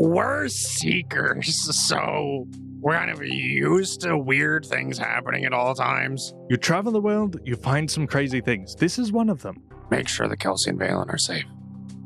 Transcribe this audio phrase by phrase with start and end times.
[0.00, 2.46] we're seekers, so
[2.80, 6.32] we're kind of used to weird things happening at all times.
[6.48, 8.74] You travel the world, you find some crazy things.
[8.74, 9.62] This is one of them.
[9.90, 11.44] Make sure the Kelsey and Valen are safe.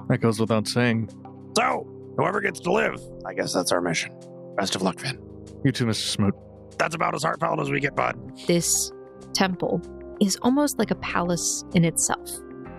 [0.09, 1.09] That goes without saying.
[1.57, 1.87] So,
[2.17, 4.13] whoever gets to live, I guess that's our mission.
[4.57, 5.21] Best of luck, Finn.
[5.65, 6.09] You too, Mr.
[6.09, 6.35] Smoot.
[6.79, 8.19] That's about as heartfelt as we get, bud.
[8.49, 8.91] This
[9.35, 9.81] temple
[10.21, 12.29] is almost like a palace in itself.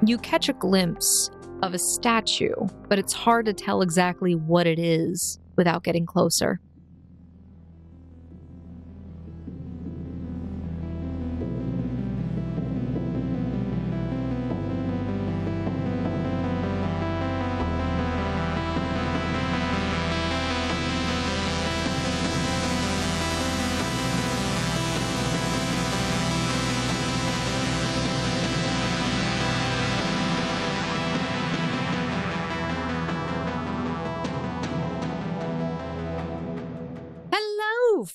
[0.06, 1.30] You catch a glimpse
[1.66, 2.54] of a statue,
[2.88, 6.60] but it's hard to tell exactly what it is without getting closer.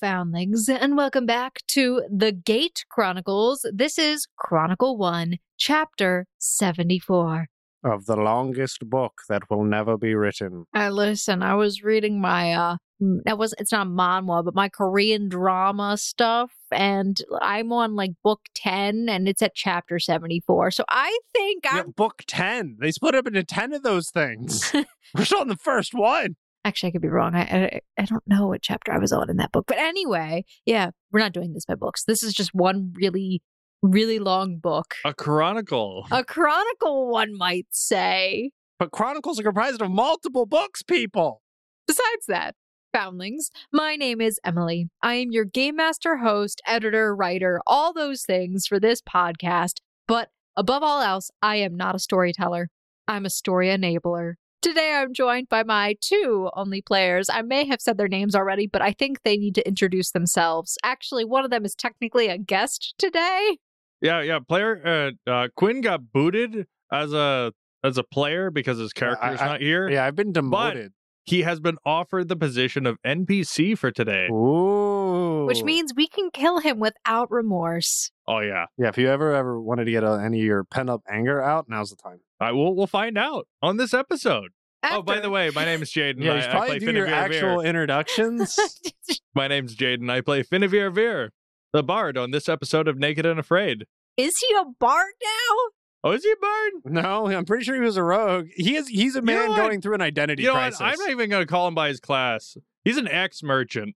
[0.00, 3.66] Foundlings, and welcome back to the Gate Chronicles.
[3.70, 7.46] This is Chronicle 1, Chapter 74.
[7.84, 10.64] Of the longest book that will never be written.
[10.74, 12.76] I listen, I was reading my, uh,
[13.24, 18.40] that was, it's not manhwa, but my Korean drama stuff, and I'm on like book
[18.54, 20.70] 10, and it's at chapter 74.
[20.70, 22.78] So I think I'm, book 10.
[22.80, 24.72] They split up into 10 of those things.
[25.14, 26.36] we're still on the first one.
[26.64, 27.34] Actually, I could be wrong.
[27.34, 29.66] I, I, I don't know what chapter I was on in that book.
[29.66, 32.04] But anyway, yeah, we're not doing this by books.
[32.04, 33.42] This is just one really,
[33.82, 34.94] really long book.
[35.04, 36.06] A chronicle.
[36.10, 38.50] A chronicle, one might say.
[38.80, 41.42] But Chronicles are comprised of multiple books, people.
[41.86, 42.54] Besides that,
[42.94, 44.88] Foundlings, my name is Emily.
[45.02, 49.80] I am your game master, host, editor, writer, all those things for this podcast.
[50.08, 52.70] But above all else, I am not a storyteller.
[53.06, 54.34] I'm a story enabler.
[54.62, 57.30] Today I'm joined by my two only players.
[57.30, 60.76] I may have said their names already, but I think they need to introduce themselves.
[60.84, 63.56] Actually, one of them is technically a guest today.
[64.02, 64.38] Yeah, yeah.
[64.46, 69.46] Player uh, uh Quinn got booted as a as a player because his character's I-
[69.46, 69.88] not here.
[69.88, 70.92] Yeah, I've been demoted.
[71.24, 74.28] He has been offered the position of NPC for today.
[74.30, 75.46] Ooh.
[75.46, 78.10] Which means we can kill him without remorse.
[78.26, 78.66] Oh yeah.
[78.76, 81.42] Yeah, if you ever ever wanted to get uh, any of your pent up anger
[81.42, 82.20] out, now's the time.
[82.40, 84.52] I will we'll find out on this episode.
[84.82, 86.22] Oh, by the way, my name is Jaden.
[86.24, 87.68] Yeah, I, you should I probably play do your actual Veer.
[87.68, 88.58] introductions.
[89.34, 90.10] My name's Jaden.
[90.10, 91.32] I play Finavir Veer,
[91.74, 93.84] the bard on this episode of Naked and Afraid.
[94.16, 95.56] Is he a bard now?
[96.02, 96.72] Oh, is he a bard?
[96.86, 98.46] no, I'm pretty sure he was a rogue.
[98.56, 98.88] He is.
[98.88, 100.80] He's a You man know going through an identity You know crisis.
[100.80, 100.92] what?
[100.94, 102.56] I'm not even going to call him by his class.
[102.84, 103.94] He's an ex merchant.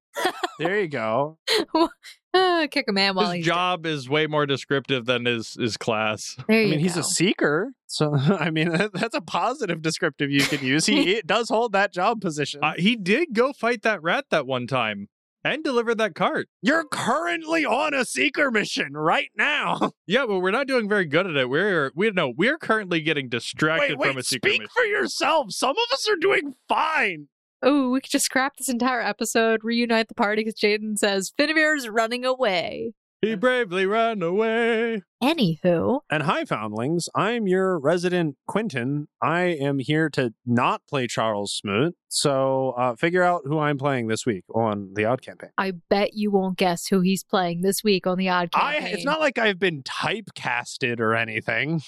[0.59, 1.39] There you go.
[2.34, 5.77] Uh, kick a man while His he's job is way more descriptive than his his
[5.77, 6.37] class.
[6.49, 10.41] There I you mean, he's a seeker, so I mean that's a positive descriptive you
[10.41, 10.84] can use.
[10.84, 12.59] He it does hold that job position.
[12.61, 15.06] Uh, he did go fight that rat that one time
[15.44, 16.49] and deliver that cart.
[16.61, 19.93] You're currently on a seeker mission right now.
[20.09, 21.49] Yeah, but we're not doing very good at it.
[21.49, 24.25] We're we no, we're currently getting distracted wait, from a wait.
[24.25, 24.71] secret Speak mission.
[24.75, 25.53] for yourself.
[25.53, 27.28] Some of us are doing fine.
[27.63, 31.89] Oh, we could just scrap this entire episode, reunite the party because Jaden says Finavir's
[31.89, 32.93] running away.
[33.23, 35.01] He bravely ran away.
[35.23, 37.09] Anywho, And hi, foundlings.
[37.15, 39.09] I'm your resident Quentin.
[39.23, 41.95] I am here to not play Charles Smoot.
[42.09, 45.49] So uh, figure out who I'm playing this week on the Odd Campaign.
[45.57, 48.83] I bet you won't guess who he's playing this week on the Odd Campaign.
[48.85, 51.81] I, it's not like I've been typecasted or anything.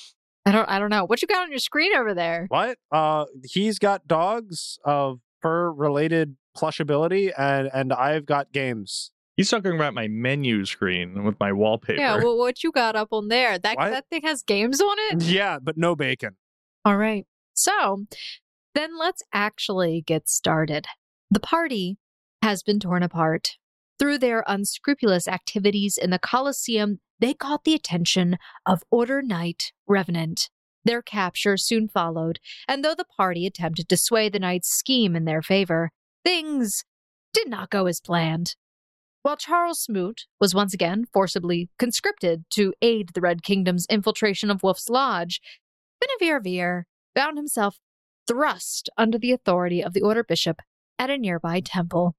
[0.47, 0.69] I don't.
[0.71, 2.47] I don't know what you got on your screen over there.
[2.49, 2.79] What?
[2.91, 9.11] Uh, he's got dogs of fur-related plushability, and and I've got games.
[9.37, 12.01] He's talking about my menu screen with my wallpaper.
[12.01, 13.59] Yeah, well, what you got up on there?
[13.59, 13.91] That What?
[13.91, 15.25] that thing has games on it.
[15.25, 16.37] Yeah, but no bacon.
[16.85, 17.27] All right.
[17.53, 18.07] So
[18.75, 20.87] then let's actually get started.
[21.31, 21.99] The party
[22.43, 23.57] has been torn apart.
[23.99, 28.37] Through their unscrupulous activities in the Colosseum, they caught the attention
[28.67, 30.51] of Order Knight Revenant.
[30.87, 32.39] Their capture soon followed,
[32.69, 35.91] and though the party attempted to sway the Knight's scheme in their favor,
[36.25, 36.85] things
[37.33, 38.55] did not go as planned.
[39.23, 44.63] While Charles Smoot was once again forcibly conscripted to aid the Red Kingdom's infiltration of
[44.63, 45.41] Wolf's Lodge,
[46.01, 46.87] Finavir Veer
[47.17, 47.79] found himself
[48.29, 50.63] thrust under the authority of the Order Bishop
[51.01, 52.15] at a nearby temple.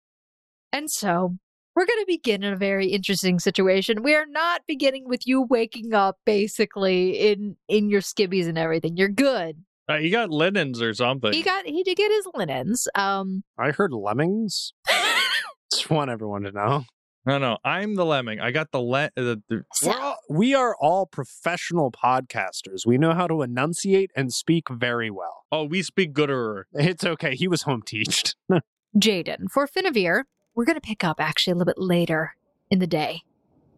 [0.74, 1.38] And so,
[1.78, 4.02] we're going to begin in a very interesting situation.
[4.02, 8.98] We are not beginning with you waking up basically in in your skibbies and everything.
[8.98, 9.58] You're good.
[9.88, 11.32] Uh, he got linens or something.
[11.32, 12.88] He got he did get his linens.
[12.96, 14.74] Um I heard lemmings.
[15.72, 16.86] Just want everyone to know.
[17.28, 18.40] no, no, I'm the lemming.
[18.40, 22.88] I got the le- the, the so- We're all, we are all professional podcasters.
[22.88, 25.44] We know how to enunciate and speak very well.
[25.52, 26.66] Oh, we speak gooder.
[26.74, 27.36] It's okay.
[27.36, 28.36] He was home teached.
[28.98, 30.24] Jaden, for Finavir,
[30.58, 32.36] we're going to pick up actually a little bit later
[32.72, 33.22] in the day.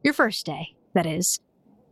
[0.01, 1.41] Your first day, that is.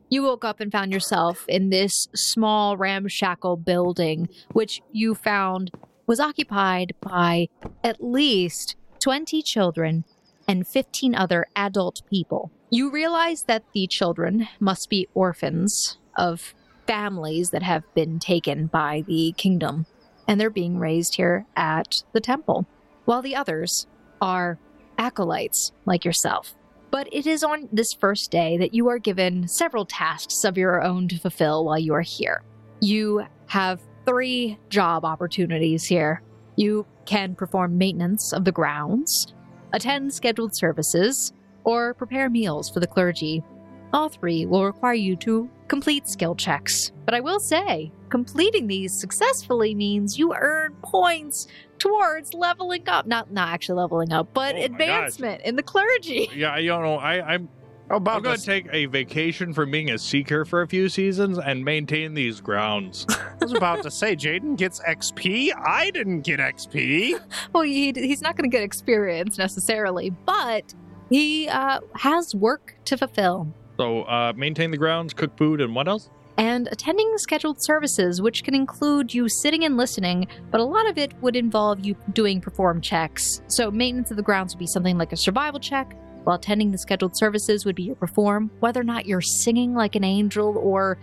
[0.10, 5.72] You woke up and found yourself in this small ramshackle building, which you found
[6.08, 7.50] was occupied by
[7.84, 10.06] at least 20 children
[10.48, 12.50] and 15 other adult people.
[12.70, 16.54] You realize that the children must be orphans of
[16.88, 19.86] families that have been taken by the kingdom,
[20.30, 22.66] and they're being raised here at the temple,
[23.04, 23.86] while the others
[24.22, 24.58] are
[24.98, 26.56] acolytes like yourself.
[26.90, 30.82] But it is on this first day that you are given several tasks of your
[30.82, 32.44] own to fulfill while you are here.
[32.80, 36.22] You have three job opportunities here.
[36.56, 39.34] You can perform maintenance of the grounds,
[39.74, 41.34] attend scheduled services,
[41.64, 43.44] or prepare meals for the clergy.
[43.92, 46.92] All three will require you to complete skill checks.
[47.06, 51.48] But I will say, completing these successfully means you earn points
[51.80, 53.06] towards leveling up.
[53.08, 56.30] Not not actually leveling up, but Oh my advancement in the clergy.
[56.36, 57.50] Yeah, you know, I, I'm
[57.90, 60.90] I'm About going to to take a vacation from being a seeker for a few
[60.90, 63.06] seasons and maintain these grounds.
[63.10, 65.52] I was about to say, Jaden gets XP.
[65.58, 67.18] I didn't get XP.
[67.54, 70.74] Well, he, he's not going to get experience necessarily, but
[71.10, 73.54] he uh, has work to fulfill.
[73.78, 76.10] so, uh, maintain the grounds, cook food, and what else?
[76.38, 80.98] And attending scheduled services, which can include you sitting and listening, but a lot of
[80.98, 83.42] it would involve you doing perform checks.
[83.48, 86.78] So, maintenance of the grounds would be something like a survival check, while attending the
[86.78, 90.98] scheduled services would be your perform, whether or not you're singing like an angel or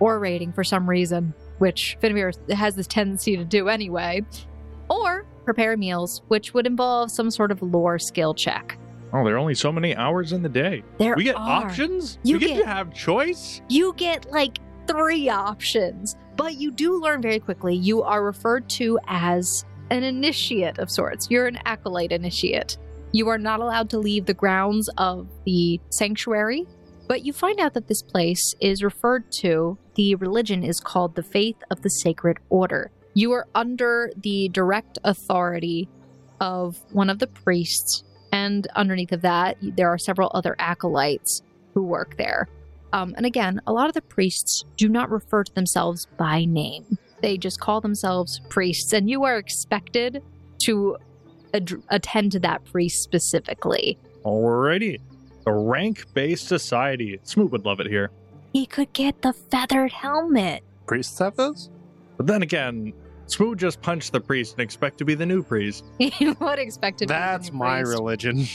[0.00, 4.22] orating for some reason, which Finavir has this tendency to do anyway,
[4.88, 8.78] or prepare meals, which would involve some sort of lore skill check.
[9.12, 10.82] Oh, there are only so many hours in the day.
[10.98, 11.64] There we get are.
[11.64, 12.18] options?
[12.22, 13.60] You we get, get- to have choice?
[13.68, 17.74] you get like three options, but you do learn very quickly.
[17.74, 21.28] You are referred to as an initiate of sorts.
[21.30, 22.78] You're an acolyte initiate.
[23.12, 26.66] You are not allowed to leave the grounds of the sanctuary,
[27.08, 31.24] but you find out that this place is referred to, the religion is called the
[31.24, 32.92] Faith of the Sacred Order.
[33.14, 35.88] You are under the direct authority
[36.40, 41.42] of one of the priests, and underneath of that, there are several other acolytes
[41.74, 42.48] who work there.
[42.92, 46.98] Um, and again, a lot of the priests do not refer to themselves by name.
[47.22, 50.22] They just call themselves priests, and you are expected
[50.64, 50.96] to
[51.54, 53.98] ad- attend to that priest specifically.
[54.24, 54.98] Alrighty.
[55.46, 57.20] A rank based society.
[57.22, 58.10] Smoot would love it here.
[58.52, 60.62] He could get the feathered helmet.
[60.86, 61.70] Priests have those?
[62.16, 62.92] But then again,
[63.26, 65.84] Smoot just punched the priest and expect to be the new priest.
[65.98, 67.92] you would expect to be the That's new my priest.
[67.98, 68.46] religion.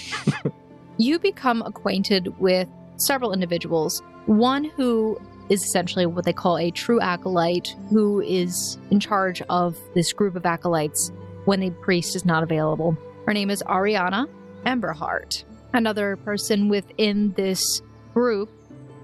[0.98, 2.68] you become acquainted with
[2.98, 4.02] several individuals.
[4.26, 5.20] One who
[5.50, 10.36] is essentially what they call a true acolyte, who is in charge of this group
[10.36, 11.12] of acolytes
[11.46, 12.98] when the priest is not available.
[13.26, 14.28] Her name is Ariana
[14.66, 15.44] Emberhart.
[15.74, 17.82] Another person within this
[18.14, 18.50] group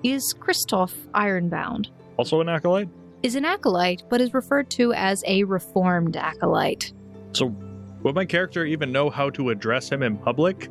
[0.03, 1.89] is Christoph Ironbound.
[2.17, 2.89] Also an acolyte?
[3.23, 6.91] Is an acolyte, but is referred to as a reformed acolyte.
[7.33, 7.55] So,
[8.01, 10.69] would my character even know how to address him in public?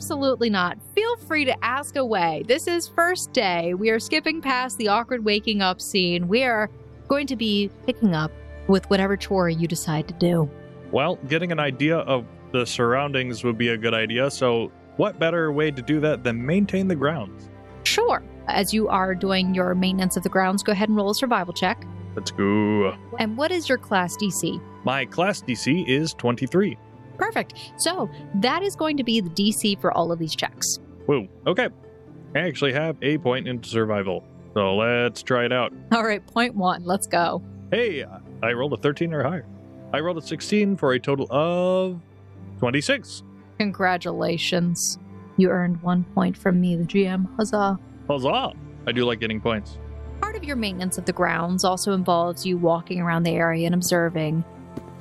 [0.00, 0.78] Absolutely not.
[0.94, 2.42] Feel free to ask away.
[2.48, 3.74] This is first day.
[3.74, 6.26] We are skipping past the awkward waking up scene.
[6.26, 6.70] We are
[7.06, 8.32] going to be picking up
[8.66, 10.50] with whatever chore you decide to do.
[10.90, 15.52] Well, getting an idea of the surroundings would be a good idea, so what better
[15.52, 17.50] way to do that than maintain the grounds?
[17.84, 18.22] Sure.
[18.48, 21.52] As you are doing your maintenance of the grounds, go ahead and roll a survival
[21.52, 21.84] check.
[22.16, 22.96] Let's go.
[23.18, 24.62] And what is your class DC?
[24.82, 26.78] My class DC is 23.
[27.20, 27.54] Perfect.
[27.76, 30.78] So that is going to be the DC for all of these checks.
[31.06, 31.68] Whoa, okay.
[32.34, 34.24] I actually have a point in survival,
[34.54, 35.72] so let's try it out.
[35.92, 36.84] All right, point one.
[36.84, 37.42] Let's go.
[37.70, 38.04] Hey,
[38.42, 39.46] I rolled a 13 or higher.
[39.92, 42.00] I rolled a 16 for a total of
[42.58, 43.22] 26.
[43.58, 44.98] Congratulations.
[45.36, 47.34] You earned one point from me, the GM.
[47.36, 47.78] Huzzah.
[48.08, 48.52] Huzzah!
[48.86, 49.78] I do like getting points.
[50.20, 53.74] Part of your maintenance of the grounds also involves you walking around the area and
[53.74, 54.44] observing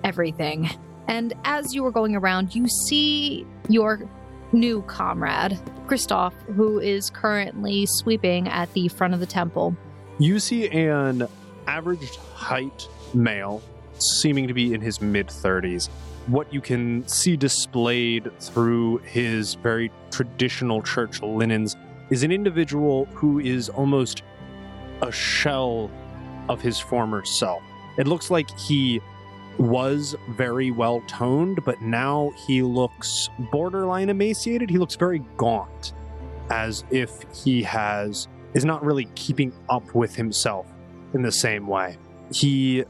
[0.04, 0.70] everything.
[1.10, 4.08] And as you are going around, you see your
[4.51, 9.75] new comrade, Christoph, who is currently sweeping at the front of the temple.
[10.20, 11.28] You see an
[11.66, 13.63] average height male,
[13.98, 15.89] seeming to be in his mid 30s.
[16.28, 21.75] What you can see displayed through his very traditional church linens
[22.12, 24.22] is an individual who is almost
[25.01, 25.89] a shell
[26.50, 27.63] of his former self.
[27.98, 29.01] It looks like he
[29.60, 34.70] was very well toned, but now he looks borderline emaciated.
[34.70, 35.94] He looks very gaunt,
[36.50, 40.66] as if he has is not really keeping up with himself
[41.13, 41.98] in the same way.
[42.32, 42.84] He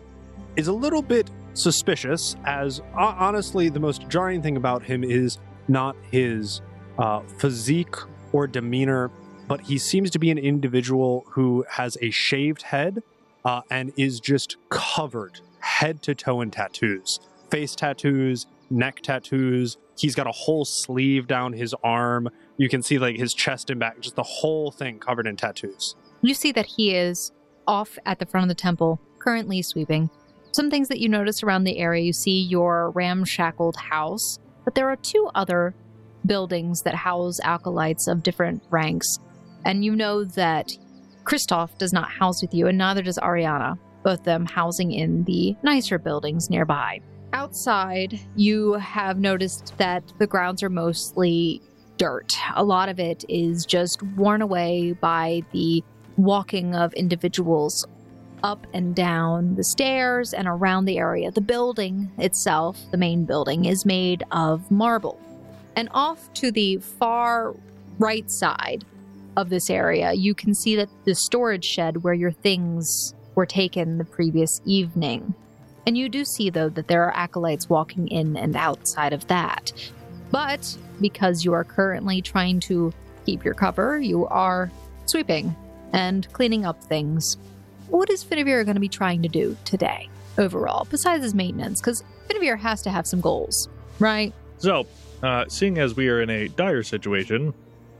[0.55, 5.95] is a little bit suspicious, as honestly, the most jarring thing about him is not
[6.11, 6.61] his
[6.97, 7.95] uh, physique
[8.31, 9.11] or demeanor,
[9.47, 13.01] but he seems to be an individual who has a shaved head
[13.43, 19.77] uh, and is just covered head to toe in tattoos face tattoos, neck tattoos.
[19.97, 22.29] He's got a whole sleeve down his arm.
[22.57, 25.95] You can see like his chest and back, just the whole thing covered in tattoos.
[26.21, 27.31] You see that he is
[27.67, 30.09] off at the front of the temple, currently sweeping.
[30.51, 34.89] Some things that you notice around the area you see your ramshackled house, but there
[34.89, 35.75] are two other
[36.25, 39.07] buildings that house acolytes of different ranks.
[39.65, 40.71] And you know that
[41.23, 45.55] Kristoff does not house with you, and neither does Ariana, both them housing in the
[45.63, 47.01] nicer buildings nearby.
[47.33, 51.61] Outside, you have noticed that the grounds are mostly
[51.97, 52.35] dirt.
[52.55, 55.83] A lot of it is just worn away by the
[56.17, 57.85] walking of individuals
[58.41, 61.29] up and down the stairs and around the area.
[61.29, 65.19] The building itself, the main building, is made of marble.
[65.75, 67.55] And off to the far
[67.99, 68.85] right side
[69.37, 73.97] of this area, you can see that the storage shed where your things were taken
[73.97, 75.33] the previous evening.
[75.87, 79.71] And you do see, though, that there are acolytes walking in and outside of that.
[80.29, 82.91] But because you are currently trying to
[83.25, 84.69] keep your cover, you are
[85.05, 85.55] sweeping
[85.93, 87.37] and cleaning up things.
[87.87, 91.79] What is Finavir going to be trying to do today, overall, besides his maintenance?
[91.79, 93.69] Because Finavir has to have some goals,
[93.99, 94.33] right?
[94.57, 94.85] So,
[95.23, 97.53] uh, seeing as we are in a dire situation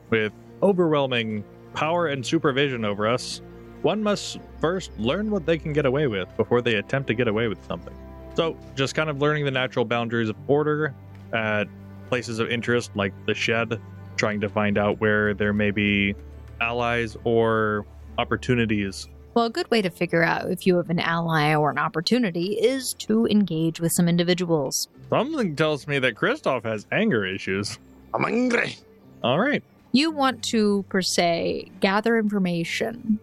[0.09, 3.39] with overwhelming power and supervision over us,
[3.81, 7.27] one must first learn what they can get away with before they attempt to get
[7.27, 7.93] away with something.
[8.35, 10.93] So, just kind of learning the natural boundaries of order
[11.33, 11.65] at
[12.09, 13.79] places of interest like the shed,
[14.17, 16.15] trying to find out where there may be
[16.61, 17.85] allies or
[18.17, 19.07] opportunities.
[19.33, 22.53] Well, a good way to figure out if you have an ally or an opportunity
[22.53, 24.89] is to engage with some individuals.
[25.09, 27.79] Something tells me that Kristoff has anger issues.
[28.13, 28.75] I'm angry.
[29.23, 29.63] All right.
[29.91, 33.19] You want to, per se, gather information.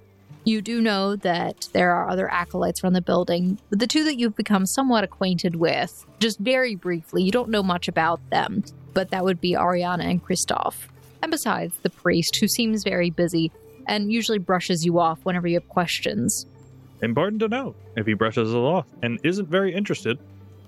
[0.47, 3.59] You do know that there are other acolytes around the building.
[3.69, 7.65] but The two that you've become somewhat acquainted with, just very briefly, you don't know
[7.65, 8.63] much about them,
[8.95, 10.87] but that would be Ariana and Kristoff.
[11.21, 13.51] And besides, the priest, who seems very busy
[13.89, 16.47] and usually brushes you off whenever you have questions.
[17.03, 17.75] Important to know.
[17.97, 20.17] If he brushes it off and isn't very interested,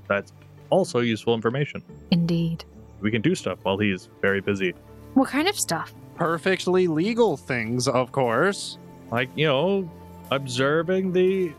[0.09, 0.33] that's
[0.71, 1.85] also useful information.
[2.11, 2.65] Indeed.
[3.01, 4.75] We can do stuff while he's very busy.
[5.15, 5.95] What kind of stuff?
[6.17, 8.77] Perfectly legal things, of course.
[9.11, 9.91] Like, you know,
[10.31, 11.53] observing the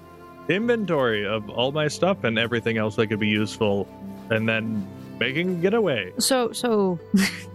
[0.47, 3.87] inventory of all my stuff and everything else that could be useful,
[4.29, 4.87] and then
[5.19, 6.13] making a getaway.
[6.17, 6.99] So, so,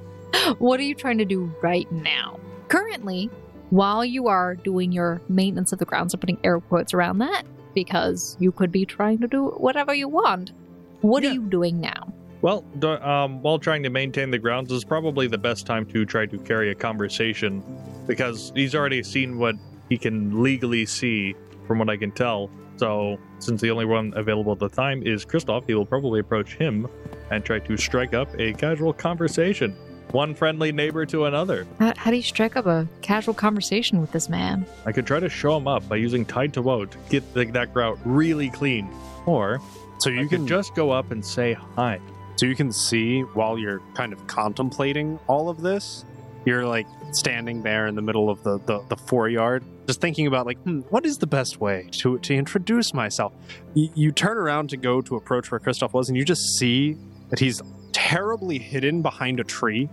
[0.58, 2.38] what are you trying to do right now?
[2.68, 3.30] Currently,
[3.70, 7.44] while you are doing your maintenance of the grounds, I'm putting air quotes around that
[7.74, 10.52] because you could be trying to do whatever you want.
[11.00, 11.30] What Yeah.
[11.30, 12.12] are you doing now?
[12.42, 16.04] Well, d- um, while trying to maintain the grounds is probably the best time to
[16.04, 17.62] try to carry a conversation
[18.06, 19.56] because he's already seen what
[19.88, 21.34] he can legally see
[21.66, 22.50] from what I can tell.
[22.76, 26.56] So, since the only one available at the time is Kristoff, he will probably approach
[26.56, 26.88] him
[27.30, 29.76] and try to strike up a casual conversation.
[30.10, 31.66] One friendly neighbor to another.
[31.78, 34.66] How, how do you strike up a casual conversation with this man?
[34.86, 37.44] I could try to show him up by using Tide to Woe to get the,
[37.46, 38.88] that grout really clean.
[39.26, 39.60] Or
[39.98, 42.00] So you you can can just go up and say hi.
[42.36, 46.04] So you can see while you're kind of contemplating all of this,
[46.44, 50.46] you're like standing there in the middle of the, the, the foreyard, just thinking about
[50.46, 53.32] like, hmm, what is the best way to to introduce myself?
[53.74, 56.96] Y- you turn around to go to approach where christoph was, and you just see
[57.30, 57.60] that he's
[57.92, 59.88] terribly hidden behind a tree,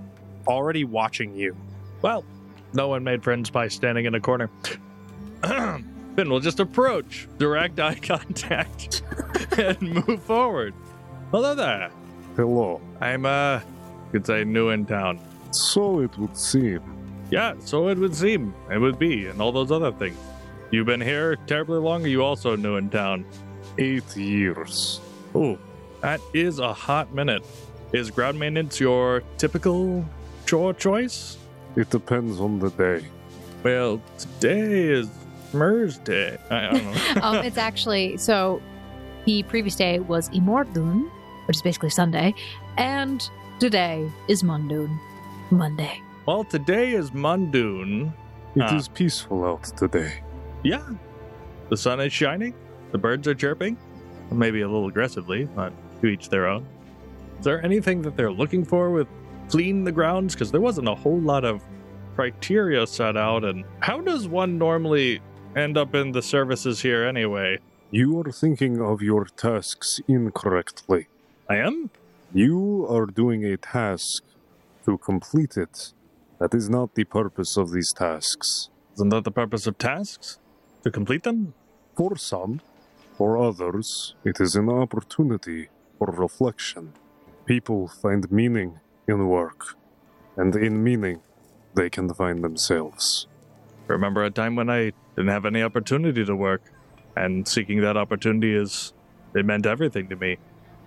[0.47, 1.55] already watching you.
[2.01, 2.23] Well,
[2.73, 4.49] no one made friends by standing in a corner.
[5.41, 9.03] then we'll just approach, direct eye contact,
[9.57, 10.73] and move forward.
[11.31, 11.91] Hello there.
[12.35, 12.81] Hello.
[12.99, 13.61] I'm, uh,
[14.11, 15.19] could say new in town.
[15.51, 16.81] So it would seem.
[17.31, 18.53] Yeah, so it would seem.
[18.69, 20.17] It would be, and all those other things.
[20.69, 23.25] You've been here terribly long, or you also new in town?
[23.77, 24.99] Eight years.
[25.33, 25.57] Ooh,
[26.01, 27.43] that is a hot minute.
[27.93, 30.05] Is ground maintenance your typical
[30.45, 31.37] chore choice?
[31.77, 33.05] It depends on the day.
[33.63, 35.09] Well, today is
[35.53, 36.37] Mers Day.
[36.49, 37.01] I, I don't know.
[37.21, 38.61] um, it's actually so.
[39.25, 41.09] The previous day was Imordun,
[41.47, 42.33] which is basically Sunday,
[42.77, 44.99] and today is Mundoon,
[45.51, 46.01] Monday.
[46.25, 48.13] Well, today is Mundoon.
[48.55, 48.93] It is Ah.
[48.93, 50.21] peaceful out today.
[50.63, 50.83] Yeah.
[51.69, 52.53] The sun is shining.
[52.91, 53.77] The birds are chirping.
[54.31, 56.65] Maybe a little aggressively, but to each their own.
[57.39, 59.07] Is there anything that they're looking for with
[59.49, 60.33] clean the grounds?
[60.35, 61.61] Because there wasn't a whole lot of
[62.15, 63.43] criteria set out.
[63.43, 65.21] And how does one normally
[65.55, 67.59] end up in the services here anyway?
[67.89, 71.07] You are thinking of your tasks incorrectly.
[71.49, 71.89] I am?
[72.33, 74.23] You are doing a task
[74.85, 75.93] to complete it.
[76.41, 78.71] That is not the purpose of these tasks.
[78.95, 80.39] Isn't that the purpose of tasks?
[80.81, 81.53] To complete them?
[81.95, 82.61] For some,
[83.15, 85.69] for others, it is an opportunity
[85.99, 86.93] for reflection.
[87.45, 89.75] People find meaning in work,
[90.35, 91.21] and in meaning,
[91.75, 93.27] they can find themselves.
[93.85, 96.63] Remember a time when I didn't have any opportunity to work,
[97.15, 98.93] and seeking that opportunity is.
[99.35, 100.37] it meant everything to me.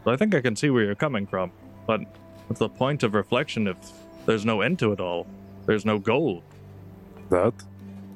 [0.02, 1.52] So I think I can see where you're coming from.
[1.86, 2.00] But
[2.48, 3.76] what's the point of reflection if
[4.26, 5.28] there's no end to it all?
[5.66, 6.42] There's no goal.
[7.30, 7.54] That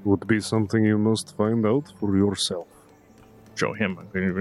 [0.05, 2.67] would be something you must find out for yourself.
[3.55, 3.99] Show him.
[4.15, 4.35] It'd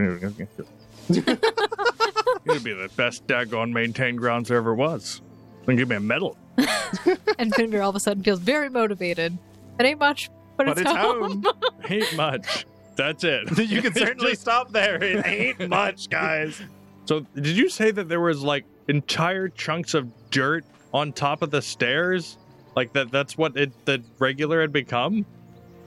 [2.64, 5.22] be the best daggone maintained grounds there ever was.
[5.68, 6.38] And give me a medal.
[6.58, 9.38] and Finavir all of a sudden feels very motivated.
[9.80, 11.46] It ain't much, but, But it's home.
[11.90, 12.66] Ain't much.
[12.96, 13.56] That's it.
[13.70, 15.02] you can certainly Just- stop there.
[15.04, 16.60] It ain't much, guys.
[17.06, 21.52] So, did you say that there was like entire chunks of dirt on top of
[21.52, 22.38] the stairs?
[22.78, 23.10] Like that?
[23.10, 25.26] That's what it the regular had become.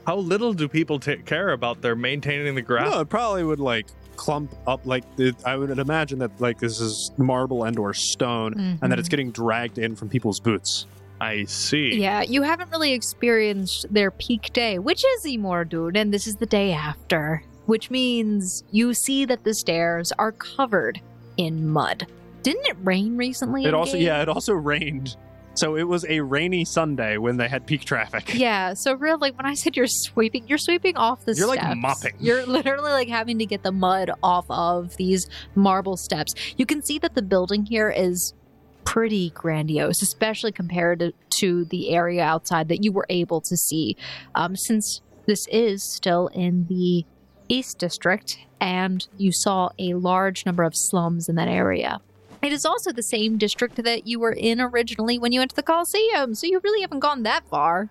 [0.05, 2.91] How little do people ta care about their maintaining the grass?
[2.91, 6.81] No, it probably would like clump up like it, I would imagine that like this
[6.81, 9.09] is marble and or stone and that it's mm-hmm.
[9.09, 10.85] getting dragged in from people's boots.
[11.21, 11.95] I see.
[11.97, 16.35] Yeah, you haven't really experienced their peak day, which is Emor, dude, and this is
[16.35, 20.99] the day after, which means you see that the stairs are covered
[21.37, 22.05] in mud.
[22.43, 23.63] Didn't it rain recently?
[23.63, 24.07] It in also game?
[24.07, 25.15] yeah, it also rained.
[25.53, 28.33] So it was a rainy Sunday when they had peak traffic.
[28.41, 32.15] Yeah, so really, when I said you're sweeping, you're sweeping off the You're, like, mopping.
[32.19, 36.33] You're literally like having to get the mud off of these marble steps.
[36.57, 38.33] You can see that the building here is
[38.83, 43.95] pretty grandiose, especially compared to, to the area outside that you were able to see.
[44.33, 47.05] Um, since this is still in the
[47.47, 51.99] East District, and you saw a large number of slums in that area.
[52.41, 55.55] It is also the same district that you were in originally when you went to
[55.55, 57.89] the Coliseum, so you really haven't gone that far.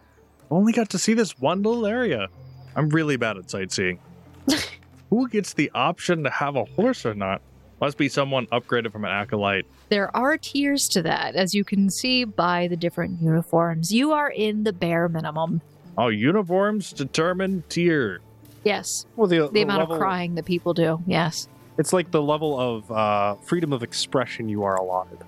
[0.50, 2.28] Only got to see this one little area.
[2.74, 4.00] I'm really bad at sightseeing.
[5.10, 7.42] Who gets the option to have a horse or not?
[7.80, 9.66] Must be someone upgraded from an acolyte.
[9.88, 13.92] There are tiers to that, as you can see by the different uniforms.
[13.92, 15.62] You are in the bare minimum.
[15.96, 18.20] Oh, uniforms determine tier.
[18.64, 21.02] Yes, Well, the, the amount of crying that people do.
[21.06, 21.48] Yes.
[21.78, 25.18] It's like the level of uh, freedom of expression you are allotted.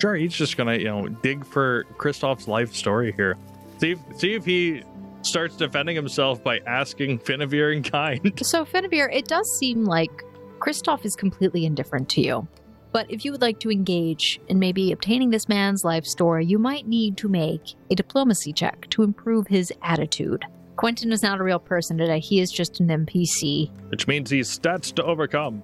[0.00, 3.36] Sure, he's just gonna, you know, dig for Kristoff's life story here.
[3.78, 4.82] See if see if he
[5.22, 8.32] starts defending himself by asking Finavir in kind.
[8.42, 10.10] So, Finavir, it does seem like
[10.58, 12.48] Kristoff is completely indifferent to you.
[12.92, 16.58] But if you would like to engage in maybe obtaining this man's life story, you
[16.58, 20.44] might need to make a diplomacy check to improve his attitude.
[20.76, 22.18] Quentin is not a real person today.
[22.20, 23.70] He is just an NPC.
[23.90, 25.62] which means he's stats to overcome.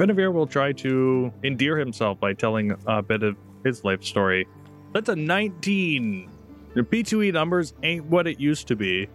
[0.00, 4.48] Finavir will try to endear himself by telling a bit of his life story.
[4.94, 6.30] That's a 19.
[6.74, 9.08] The P2E numbers ain't what it used to be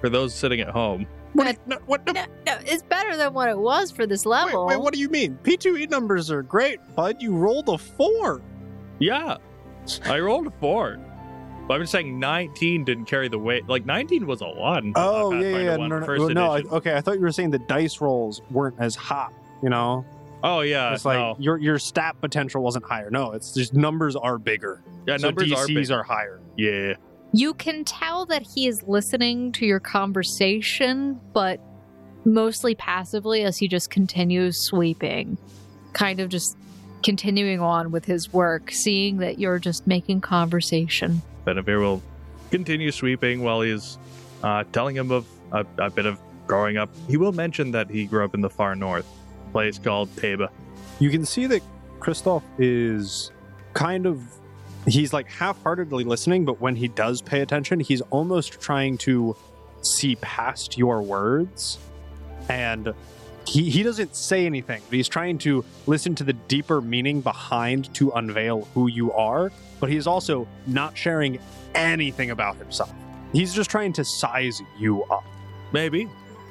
[0.00, 1.06] for those sitting at home.
[1.34, 1.56] What?
[1.68, 4.66] No, what, no, No, no, it's better than what it was for this level.
[4.66, 5.38] wait, wait, what do you mean?
[5.44, 7.22] P2E numbers are great, bud.
[7.22, 8.42] You rolled a four.
[8.98, 9.36] Yeah,
[10.04, 10.98] I rolled a four.
[11.68, 13.68] But I'm just saying 19 didn't carry the weight.
[13.68, 14.82] Like 19 was a lot.
[14.82, 15.76] in Oh, yeah, Pathfinder yeah.
[15.76, 18.00] 1 No, no, first well, no I, okay, I thought you were saying the dice
[18.00, 20.04] rolls weren't as hot, you know?
[20.44, 20.92] Oh, yeah.
[20.92, 21.36] it's like no.
[21.38, 23.10] your your stat potential wasn't higher.
[23.10, 24.82] No, it's just numbers are bigger.
[25.06, 25.90] Yeah, so numbers are DCs big.
[25.90, 26.40] are higher.
[26.56, 26.94] Yeah.
[27.32, 31.60] You can tell that he is listening to your conversation, but
[32.24, 35.38] mostly passively as he just continues sweeping,
[35.94, 36.56] kind of just
[37.02, 41.22] continuing on with his work, seeing that you're just making conversation.
[41.46, 42.02] Finavir will
[42.50, 43.98] continue sweeping while he's
[44.42, 46.90] uh, telling him of a, a bit of growing up.
[47.08, 49.23] He will mention that he grew up in the far north, a
[49.54, 50.48] place called Teba.
[50.98, 51.62] You can see that
[52.00, 53.30] Kristoff is
[53.72, 54.20] kind of
[54.86, 59.36] he's like half-heartedly listening, but when he does pay attention, he's almost trying to
[59.82, 61.78] see past your words.
[62.48, 62.92] And
[63.46, 67.94] he, he doesn't say anything, but he's trying to listen to the deeper meaning behind
[67.94, 71.38] to unveil who you are, but he's also not sharing
[71.76, 72.92] anything about himself.
[73.32, 75.24] He's just trying to size you up.
[75.72, 76.08] Maybe.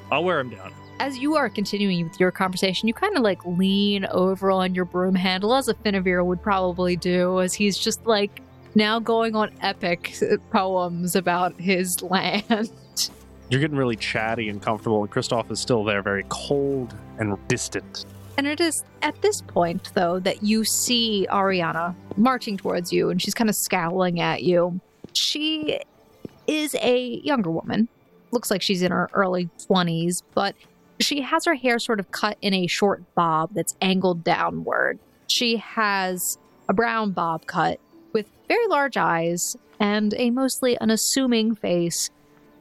[0.10, 0.74] I'll wear him down.
[1.00, 4.86] As you are continuing with your conversation, you kind of like lean over on your
[4.86, 8.42] broom handle, as a Finavir would probably do, as he's just like
[8.76, 10.16] now going on epic
[10.52, 12.72] poems about his land.
[13.50, 18.06] You're getting really chatty and comfortable, and Kristoff is still there, very cold and distant.
[18.38, 23.22] And it is at this point, though, that you see Ariana marching towards you, and
[23.22, 24.80] she's kind of scowling at you.
[25.14, 25.80] She
[26.48, 27.90] is a younger woman.
[28.32, 30.56] Looks like she's in her early 20s, but
[31.04, 35.00] She has her hair sort of cut in a short bob that's angled downward.
[35.28, 36.38] She has
[36.70, 37.80] a brown bob cut
[38.14, 42.10] with very large eyes and a mostly unassuming face.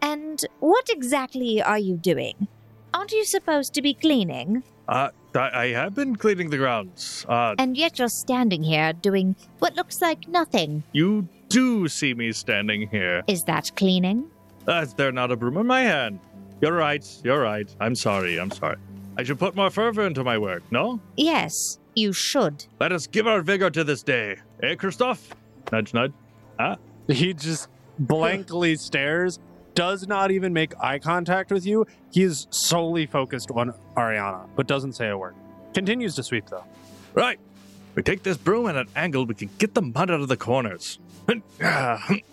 [0.01, 2.49] And what exactly are you doing?
[2.95, 4.65] Aren't you supposed to be cleaning?
[4.89, 7.25] Uh, I, I have been cleaning the grounds.
[7.29, 10.83] Uh, And yet you're standing here doing what looks like nothing.
[10.93, 13.23] you do see me standing here.
[13.29, 14.31] Is that cleaning?
[14.67, 16.19] Uh, is there not a broom in my hand?
[16.63, 17.69] You're right, you're right.
[17.81, 18.77] I'm sorry, I'm sorry.
[19.19, 21.01] I should put more fervor into my work, no?
[21.17, 22.65] Yes, you should.
[22.79, 24.37] Let us give our vigor to this day.
[24.63, 25.35] Eh, Christoph?
[25.73, 26.13] Nudge, nudge.
[26.61, 26.77] Ah?
[27.09, 29.41] He just blankly stares,
[29.75, 31.85] does not even make eye contact with you.
[32.13, 35.35] He is solely focused on Ariana, but doesn't say a word.
[35.75, 36.65] Continues to sweep though.
[37.15, 37.41] Right.
[37.97, 40.37] We take this broom at an angle, we can get the mud out of the
[40.37, 41.01] corners.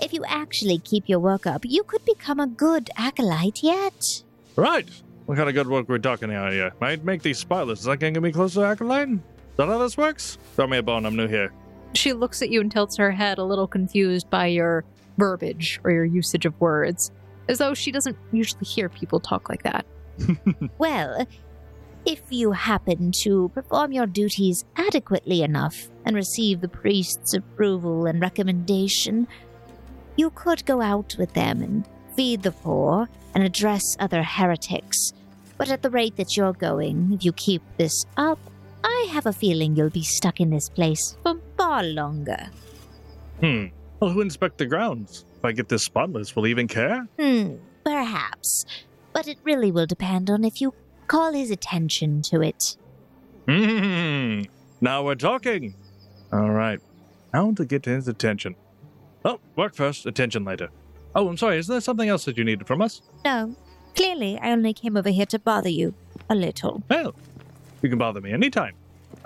[0.00, 4.22] If you actually keep your work up, you could become a good acolyte yet.
[4.56, 4.88] right.
[5.26, 6.72] What kind of good work we're talking about here?
[6.80, 7.80] Might make these spotless.
[7.80, 9.10] Is that going to get me closer to Acolyte?
[9.10, 9.18] Is
[9.58, 10.38] that how this works?
[10.56, 11.52] Throw me a bone, I'm new here.
[11.94, 14.86] She looks at you and tilts her head, a little confused by your
[15.18, 17.10] verbiage or your usage of words,
[17.46, 19.84] as though she doesn't usually hear people talk like that.
[20.78, 21.26] Well,
[22.06, 28.18] if you happen to perform your duties adequately enough and receive the priest's approval and
[28.20, 29.28] recommendation,
[30.18, 35.12] you could go out with them and feed the poor and address other heretics.
[35.56, 38.38] But at the rate that you're going, if you keep this up,
[38.82, 42.50] I have a feeling you'll be stuck in this place for far longer.
[43.40, 43.66] Hmm.
[44.00, 45.24] Well, who inspect the grounds?
[45.38, 47.06] If I get this spotless, will he even care?
[47.18, 47.54] Hmm,
[47.84, 48.64] perhaps.
[49.12, 50.74] But it really will depend on if you
[51.06, 52.76] call his attention to it.
[53.48, 54.42] Hmm.
[54.80, 55.74] Now we're talking.
[56.32, 56.80] All right.
[57.32, 58.56] Now to get his attention.
[59.28, 60.70] Oh, work first, attention later.
[61.14, 61.58] Oh, I'm sorry.
[61.58, 63.02] Is there something else that you needed from us?
[63.26, 63.54] No,
[63.94, 65.92] clearly I only came over here to bother you
[66.30, 66.82] a little.
[66.88, 67.14] Well,
[67.82, 68.74] you can bother me anytime.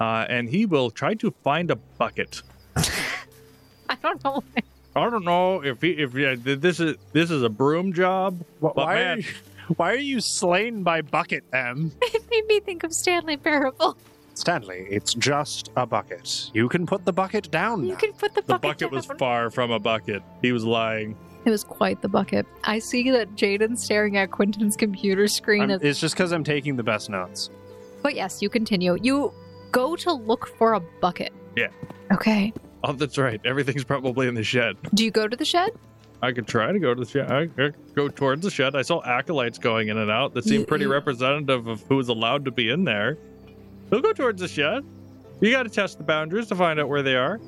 [0.00, 2.42] Uh, and he will try to find a bucket.
[2.76, 4.42] I don't know.
[4.96, 8.44] I don't know if he, if yeah, this is this is a broom job.
[8.58, 9.24] Wh- Why, are you,
[9.76, 11.92] why are you slain by bucket, M?
[12.02, 13.96] It made me think of Stanley Parable.
[14.35, 16.51] Stanley, it's just a bucket.
[16.55, 17.85] You can put the bucket down.
[17.85, 17.99] You now.
[17.99, 18.62] can put the The bucket.
[18.62, 19.18] bucket was down.
[19.18, 20.23] far from a bucket.
[20.40, 21.16] He was lying.
[21.45, 22.47] It was quite the bucket.
[22.64, 25.62] I see that Jaden's staring at Quentin's computer screen.
[25.62, 27.51] I'm- As, it's just because I'm taking the best notes.
[28.03, 28.97] but yes, you continue.
[29.03, 29.33] You
[29.71, 31.33] go to look for a bucket.
[31.57, 31.68] Yeah.
[32.12, 32.53] Okay.
[32.85, 33.40] Oh, that's right.
[33.45, 34.77] Everything's probably in the shed.
[34.95, 35.71] Do you go to the shed?
[36.21, 37.31] I could try to go to the shed.
[37.31, 38.75] I could go towards the shed.
[38.77, 40.35] I saw acolytes going in and out.
[40.35, 43.18] That seemed pretty representative of who's allowed to be in there.
[43.92, 44.87] We'll go towards the shed.
[45.40, 47.38] You got to test the boundaries to find out where they are.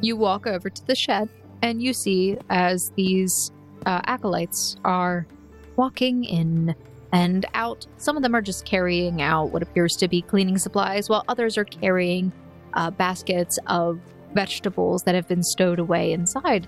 [0.00, 1.28] You walk over to the shed,
[1.62, 3.52] and you see as these
[3.86, 5.28] uh, acolytes are
[5.76, 6.74] walking in
[7.12, 7.86] and out.
[7.98, 11.56] Some of them are just carrying out what appears to be cleaning supplies, while others
[11.56, 12.32] are carrying
[12.74, 14.00] uh, baskets of
[14.34, 16.66] vegetables that have been stowed away inside.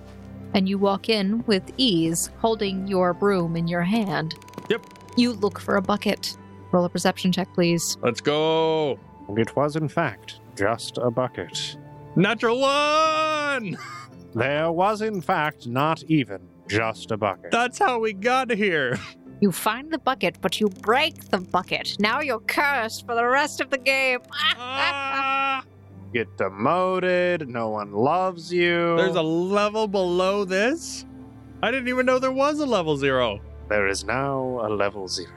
[0.53, 4.37] And you walk in with ease, holding your broom in your hand.
[4.70, 4.87] Yep.
[5.16, 6.37] You look for a bucket.
[6.70, 7.97] Roll a perception check, please.
[8.01, 9.01] Let's go.
[9.37, 11.77] It was, in fact, just a bucket.
[12.17, 13.77] Natural one.
[14.37, 17.53] There was, in fact, not even just a bucket.
[17.53, 18.99] That's how we got here.
[19.41, 21.97] You find the bucket, but you break the bucket.
[21.99, 24.21] Now you're cursed for the rest of the game.
[24.57, 25.65] Ah!
[26.15, 27.49] Get demoted.
[27.49, 28.97] No one loves you.
[28.97, 31.05] There's a level below this.
[31.63, 33.41] I didn't even know there was a level zero.
[33.69, 35.35] There is now a level zero.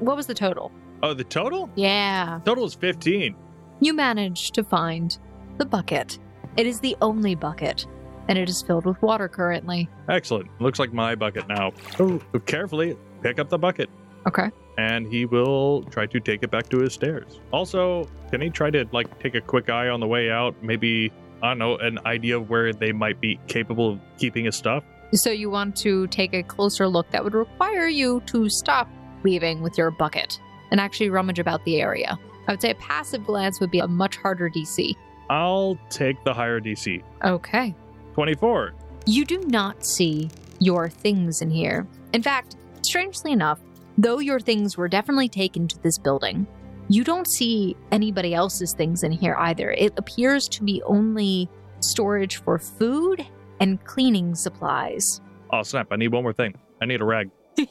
[0.00, 0.70] what was the total?
[1.02, 1.70] Oh, the total?
[1.76, 2.40] Yeah.
[2.44, 3.36] Total is 15.
[3.80, 5.16] You manage to find
[5.58, 6.18] the bucket.
[6.56, 7.86] It is the only bucket,
[8.28, 9.88] and it is filled with water currently.
[10.08, 10.48] Excellent.
[10.60, 11.72] Looks like my bucket now.
[12.00, 13.88] Oh, carefully pick up the bucket.
[14.26, 14.50] Okay.
[14.76, 17.40] And he will try to take it back to his stairs.
[17.52, 20.54] Also, can he try to like take a quick eye on the way out?
[20.62, 24.56] Maybe I don't know an idea of where they might be capable of keeping his
[24.56, 24.82] stuff.
[25.12, 28.88] So you want to take a closer look that would require you to stop
[29.24, 32.18] leaving with your bucket and actually rummage about the area.
[32.46, 34.94] I would say a passive glance would be a much harder DC.
[35.30, 37.02] I'll take the higher DC.
[37.24, 37.74] Okay.
[38.14, 38.74] 24.
[39.06, 41.86] You do not see your things in here.
[42.12, 43.60] In fact, strangely enough,
[43.96, 46.46] though your things were definitely taken to this building,
[46.88, 49.72] you don't see anybody else's things in here either.
[49.72, 51.48] It appears to be only
[51.80, 53.26] storage for food
[53.60, 55.20] and cleaning supplies.
[55.52, 55.88] Oh snap!
[55.90, 56.54] I need one more thing.
[56.80, 57.30] I need a rag.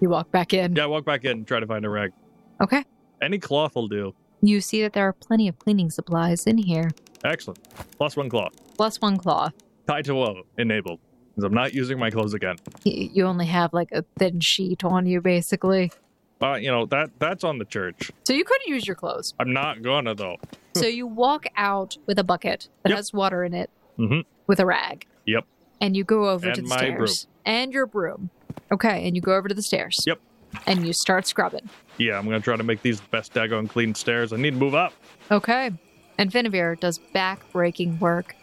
[0.00, 0.74] You walk back in.
[0.74, 2.10] Yeah, walk back in and try to find a rag.
[2.64, 2.84] Okay.
[3.22, 4.14] Any cloth will do.
[4.42, 6.90] You see that there are plenty of cleaning supplies in here,
[7.24, 7.58] Excellent.
[7.98, 8.52] Plus one cloth.
[8.76, 9.52] plus one cloth.
[9.86, 10.98] Tie to woe enabled.
[11.30, 12.56] Because I'm not using my clothes again.
[12.86, 15.90] Y- You only have like a thin sheet on you, basically.
[16.42, 18.10] Uh, you know that that's on the church.
[18.24, 19.34] So you could use your clothes.
[19.38, 20.36] I'm not gonna though.
[20.74, 22.96] so you walk out with a bucket that Yep.
[22.98, 24.24] has water in it Mhm.
[24.46, 25.06] with a rag.
[25.26, 25.44] Yep.
[25.80, 27.26] And you go over to And the my stairs.
[27.46, 28.30] And your broom.
[28.72, 30.02] Okay, and you go over to the stairs.
[30.06, 30.18] Yep.
[30.66, 31.68] And you start scrubbing.
[31.98, 34.32] Yeah, I'm gonna try to make these the best daggone clean stairs.
[34.32, 34.92] I need to move up.
[35.30, 35.70] Okay.
[36.18, 38.36] And Finavir does back-breaking work.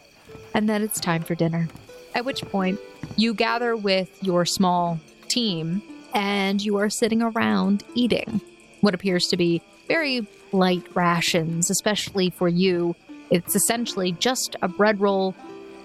[0.54, 1.68] And then it's time for dinner.
[2.16, 2.80] At which point,
[3.16, 5.82] you gather with your small team
[6.14, 8.42] and you are sitting around eating
[8.82, 12.96] what appears to be very light rations, especially for you.
[13.30, 15.36] It's essentially just a bread roll,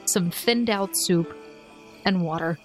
[0.04, 1.36] some thinned out soup,
[2.04, 2.58] and water.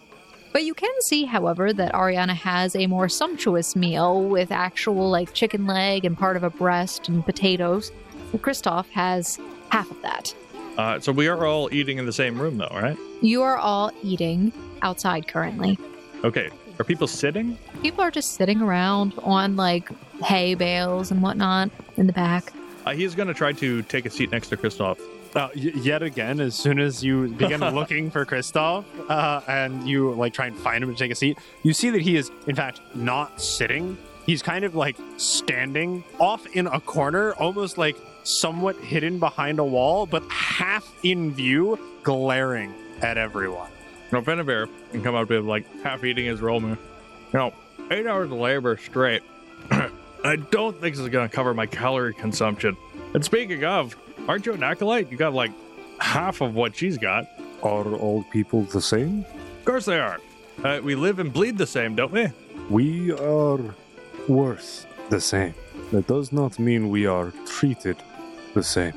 [0.53, 5.33] But you can see, however, that Ariana has a more sumptuous meal with actual like
[5.33, 7.91] chicken leg and part of a breast and potatoes.
[8.37, 10.33] Kristoff has half of that.
[10.77, 12.97] Uh, so we are all eating in the same room though, right?
[13.21, 15.77] You are all eating outside currently.
[16.23, 16.49] Okay.
[16.79, 17.57] Are people sitting?
[17.81, 19.89] People are just sitting around on like
[20.23, 22.51] hay bales and whatnot in the back.
[22.85, 24.99] Uh, he's gonna try to take a seat next to Kristoff.
[25.35, 30.11] Uh, y- yet again, as soon as you begin looking for Kristoff uh, and you
[30.13, 32.55] like try and find him to take a seat, you see that he is in
[32.55, 33.97] fact not sitting.
[34.25, 39.63] He's kind of like standing off in a corner, almost like somewhat hidden behind a
[39.63, 43.71] wall, but half in view, glaring at everyone.
[44.11, 46.61] No, Finavir can come up with like half eating his roll.
[46.61, 46.77] You
[47.33, 47.53] know,
[47.89, 49.23] eight hours of labor straight.
[50.23, 52.77] I don't think this is gonna cover my calorie consumption.
[53.13, 53.95] And speaking of,
[54.27, 55.11] aren't you an acolyte?
[55.11, 55.51] You got like
[55.99, 57.25] half of what she's got.
[57.63, 59.25] Are all people the same?
[59.59, 60.19] Of course they are.
[60.63, 62.27] Uh, we live and bleed the same, don't we?
[62.69, 63.59] We are
[64.27, 65.53] worth the same.
[65.91, 67.97] That does not mean we are treated
[68.53, 68.93] the same.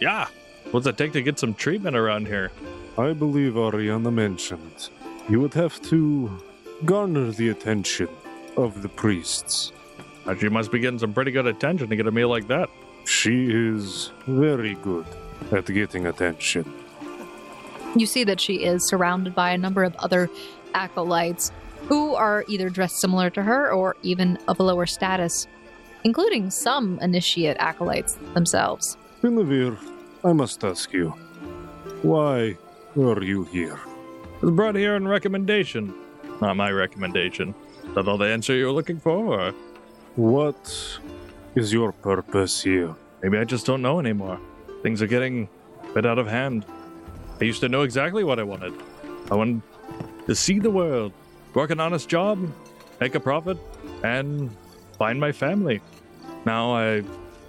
[0.00, 0.28] Yeah.
[0.70, 2.50] What's it take to get some treatment around here?
[2.98, 4.88] I believe Ariana mentioned
[5.28, 6.30] you would have to
[6.84, 8.08] garner the attention
[8.56, 9.72] of the priests.
[10.26, 12.68] Uh, She must be getting some pretty good attention to get a meal like that.
[13.04, 15.06] She is very good
[15.52, 16.72] at getting attention.
[17.96, 20.28] You see that she is surrounded by a number of other
[20.74, 21.50] acolytes
[21.88, 25.46] who are either dressed similar to her or even of a lower status,
[26.04, 28.96] including some initiate acolytes themselves.
[29.22, 29.78] Guinevere,
[30.22, 31.10] I must ask you,
[32.02, 32.56] why
[32.96, 33.78] are you here?
[34.42, 35.94] I was brought here on recommendation.
[36.40, 37.54] Not my recommendation.
[37.84, 39.40] Is that all the answer you were looking for?
[39.40, 39.52] Or
[40.14, 41.00] What
[41.58, 42.94] is your purpose here?
[43.22, 44.38] maybe I just don't know anymore.
[44.82, 45.48] Things are getting
[45.90, 46.64] a bit out of hand.
[47.40, 48.74] I used to know exactly what I wanted.
[49.30, 49.62] I wanted
[50.26, 51.12] to see the world,
[51.54, 52.38] work an honest job,
[53.00, 53.58] make a profit,
[54.04, 54.54] and
[54.98, 55.80] find my family.
[56.44, 57.02] Now I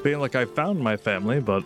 [0.04, 1.64] feel like I found my family, but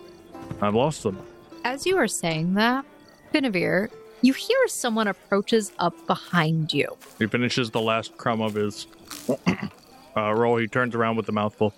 [0.60, 1.18] I've lost them.
[1.64, 2.84] As you are saying that,
[3.32, 6.96] Guinevere, you hear someone approaches up behind you.
[7.18, 8.86] He finishes the last crumb of his
[10.16, 10.56] uh, roll.
[10.58, 11.72] He turns around with a mouthful.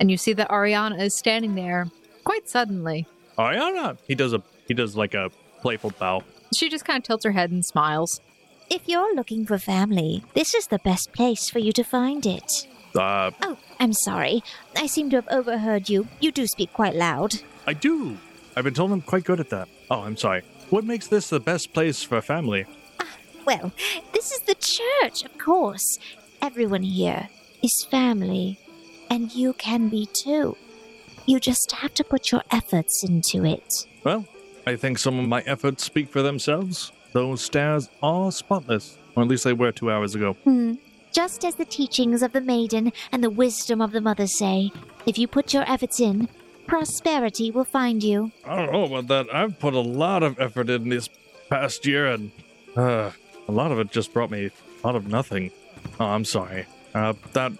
[0.00, 1.88] And you see that Ariana is standing there
[2.24, 3.06] quite suddenly.
[3.38, 3.98] Ariana.
[4.06, 5.30] He does a he does like a
[5.60, 6.22] playful bow.
[6.56, 8.20] She just kind of tilts her head and smiles.
[8.70, 12.66] If you're looking for family, this is the best place for you to find it.
[12.94, 14.42] Uh, Oh, I'm sorry.
[14.76, 16.06] I seem to have overheard you.
[16.20, 17.36] You do speak quite loud.
[17.66, 18.18] I do.
[18.56, 19.68] I've been told I'm quite good at that.
[19.90, 20.42] Oh, I'm sorry.
[20.70, 22.66] What makes this the best place for family?
[23.46, 23.72] Well,
[24.12, 25.98] this is the church, of course.
[26.42, 27.30] Everyone here
[27.62, 28.58] is family,
[29.10, 30.56] and you can be too.
[31.26, 33.86] You just have to put your efforts into it.
[34.04, 34.24] Well,
[34.66, 36.92] I think some of my efforts speak for themselves.
[37.12, 40.34] Those stairs are spotless, or at least they were two hours ago.
[40.44, 40.74] Hmm.
[41.12, 44.70] Just as the teachings of the maiden and the wisdom of the mother say,
[45.06, 46.28] if you put your efforts in,
[46.66, 48.30] prosperity will find you.
[48.44, 49.34] I don't know about that.
[49.34, 51.08] I've put a lot of effort in this
[51.48, 52.30] past year, and
[52.76, 53.10] uh,
[53.48, 54.50] a lot of it just brought me
[54.84, 55.50] out of nothing.
[55.98, 56.66] Oh, I'm sorry.
[56.94, 57.52] Uh, that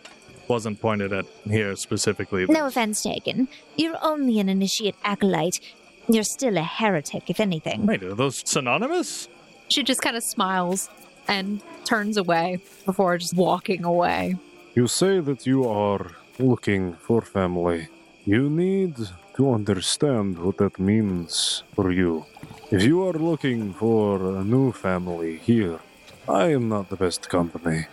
[0.48, 2.46] wasn't pointed at here specifically.
[2.48, 3.48] No offense taken.
[3.76, 5.61] You're only an initiate acolyte.
[6.08, 7.87] You're still a heretic, if anything.
[7.87, 9.28] Wait, are those synonymous?
[9.68, 10.88] She just kind of smiles
[11.26, 14.37] and turns away before just walking away.
[14.74, 17.88] You say that you are looking for family.
[18.24, 18.96] You need
[19.37, 22.24] to understand what that means for you.
[22.70, 25.80] If you are looking for a new family here,
[26.28, 27.87] I am not the best company.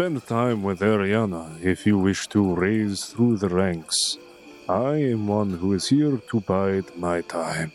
[0.00, 4.16] Spend time with Ariana if you wish to raise through the ranks.
[4.66, 7.70] I am one who is here to bide my time.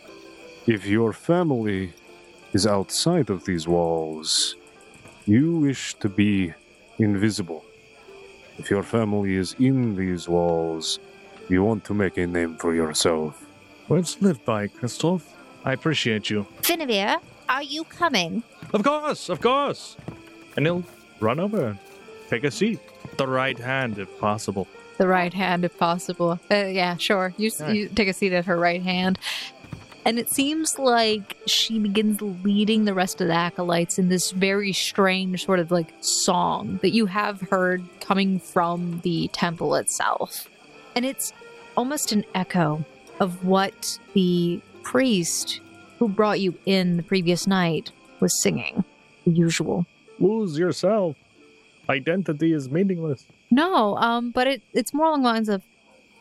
[0.65, 1.93] If your family
[2.51, 4.55] is outside of these walls,
[5.27, 6.51] you wish to be
[6.97, 7.63] invisible.
[8.57, 10.97] If your family is in these walls,
[11.47, 13.45] you want to make a name for yourself.
[13.87, 15.31] Words live by, Christoph.
[15.63, 16.47] I appreciate you.
[16.63, 18.41] Finavir, are you coming?
[18.73, 19.95] Of course, of course.
[20.57, 20.83] And he'll
[21.19, 21.79] run over and
[22.29, 22.79] take a seat.
[23.17, 24.67] The right hand, if possible.
[24.97, 26.39] the right hand if possible.
[26.49, 27.33] Uh, yeah, sure.
[27.37, 27.71] You, s Yeah.
[27.71, 29.19] you take a seat at her right hand.
[30.05, 34.71] And it seems like she begins leading the rest of the acolytes in this very
[34.71, 40.47] strange sort of like song that you have heard coming from the temple itself.
[40.95, 41.33] And it's
[41.75, 42.85] almost an echo
[43.19, 45.59] of what the priest
[45.97, 48.83] who brought you in the previous night was singing,
[49.25, 49.85] the usual.
[50.19, 51.15] Lose yourself.
[51.89, 53.25] Identity is meaningless.
[53.51, 55.63] No, um, but it, it's more along the lines of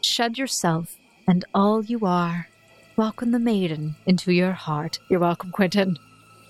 [0.02, 0.96] shed yourself
[1.26, 2.48] and all you are.
[2.96, 4.98] Welcome the maiden into your heart.
[5.08, 5.96] You're welcome, Quentin.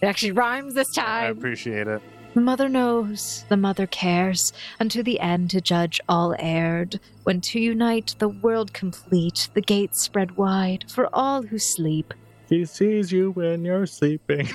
[0.02, 1.24] It actually rhymes this time.
[1.24, 2.02] I appreciate it.
[2.34, 6.98] The mother knows, the mother cares, unto the end to judge all erred.
[7.22, 12.12] When to unite the world complete, the gates spread wide for all who sleep.
[12.48, 14.48] He sees you when you're sleeping.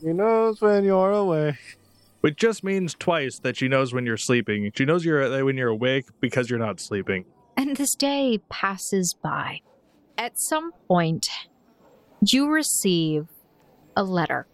[0.00, 1.58] He knows when you're away.
[2.26, 4.72] Which just means twice that she knows when you're sleeping.
[4.74, 7.24] She knows you're uh, when you're awake because you're not sleeping.
[7.56, 9.60] And this day passes by.
[10.18, 11.28] At some point,
[12.20, 13.28] you receive
[13.96, 14.48] a letter.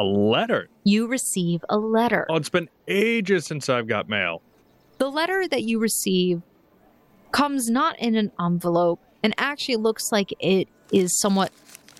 [0.00, 0.68] A letter.
[0.82, 2.26] You receive a letter.
[2.28, 4.42] Oh, it's been ages since I've got mail.
[4.98, 6.42] The letter that you receive
[7.30, 11.52] comes not in an envelope and actually looks like it is somewhat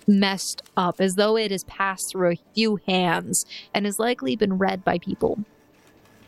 [0.07, 4.59] messed up, as though it has passed through a few hands and has likely been
[4.59, 5.40] read by people.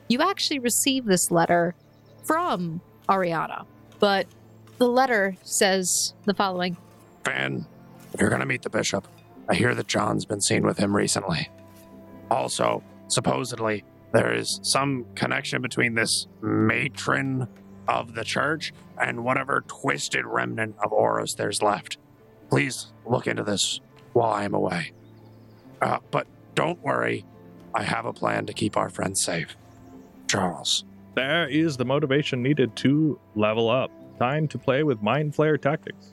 [0.08, 1.74] You actually receive this letter
[2.24, 3.66] from Ariana,
[3.98, 4.26] but
[4.78, 6.76] the letter says the following
[7.24, 7.66] Finn,
[8.18, 9.06] you're going to meet the bishop.
[9.48, 11.48] I hear that John's been seen with him recently.
[12.30, 17.48] Also, supposedly, there is some connection between this matron
[17.86, 21.98] of the church and whatever twisted remnant of Oros there's left.
[22.50, 23.80] Please look into this
[24.12, 24.92] while I am away.
[25.80, 27.24] Uh, but don't worry,
[27.74, 29.56] I have a plan to keep our friends safe.
[30.28, 30.84] Charles.
[31.14, 33.90] There is the motivation needed to level up.
[34.18, 36.12] Time to play with mind flare tactics.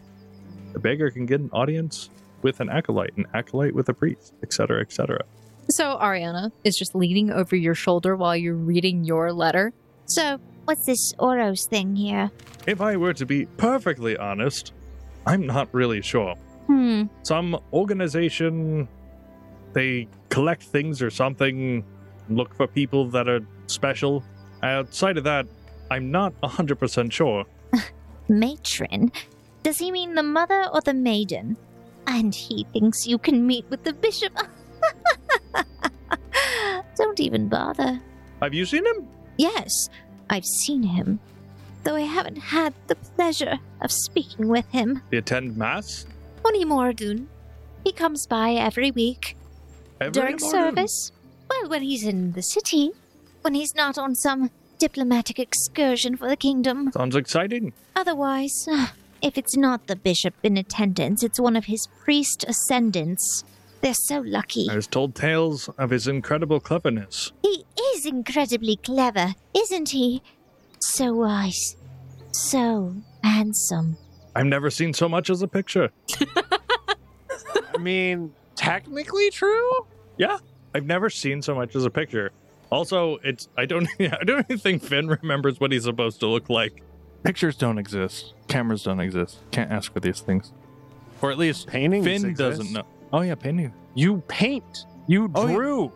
[0.74, 2.10] The beggar can get an audience
[2.42, 5.22] with an acolyte, an acolyte with a priest, etc., etc.
[5.70, 9.74] So Ariana is just leaning over your shoulder while you're reading your letter.
[10.06, 12.30] So, what's this Oros thing here?
[12.68, 14.74] If I were to be perfectly honest,
[15.26, 16.36] I'm not really sure.
[16.68, 17.04] Hmm.
[17.24, 18.88] Some organization,
[19.74, 21.84] they collect things or something,
[22.30, 24.24] look for people that are special.
[24.64, 25.46] Outside of that,
[25.92, 27.46] I'm not 100% sure.
[28.30, 29.12] Matron?
[29.64, 31.58] Does he mean the mother or the maiden?
[32.08, 34.34] And he thinks you can meet with the bishop.
[36.96, 38.00] Don't even bother.
[38.42, 39.08] Have you seen him?
[39.38, 39.90] Yes,
[40.30, 41.20] I've seen him,
[41.86, 45.02] though I haven't had the pleasure of speaking with him.
[45.12, 46.06] They attend mass?
[46.44, 47.28] Only Mordun.
[47.86, 49.38] He comes by every week
[50.02, 50.50] Every during morning?
[50.76, 51.12] service.
[51.50, 52.92] Well, when he's in the city,
[53.42, 56.92] when he's not on some diplomatic excursion for the kingdom.
[56.92, 57.72] Sounds exciting.
[57.96, 58.68] Otherwise,
[59.22, 63.44] if it's not the bishop in attendance, it's one of his priest ascendants.
[63.82, 64.68] They're so lucky.
[64.70, 67.32] I was told tales of his incredible cleverness.
[67.44, 70.24] He is incredibly clever, isn't he?
[70.80, 71.76] So wise.
[72.32, 73.98] So handsome.
[74.36, 75.90] I've never seen so much as a picture.
[77.74, 79.72] I mean, technically true.
[80.18, 80.38] Yeah.
[80.74, 82.32] I've never seen so much as a picture.
[82.70, 86.50] Also, it's I don't I don't even think Finn remembers what he's supposed to look
[86.50, 86.82] like.
[87.24, 88.34] Pictures don't exist.
[88.48, 89.40] Cameras don't exist.
[89.52, 90.52] Can't ask for these things.
[91.22, 92.38] Or at least Paintings Finn exist.
[92.38, 92.84] doesn't know.
[93.14, 93.74] Oh yeah, painting.
[93.94, 94.86] You paint.
[95.08, 95.54] You Oh, yeah.
[95.56, 95.92] drew.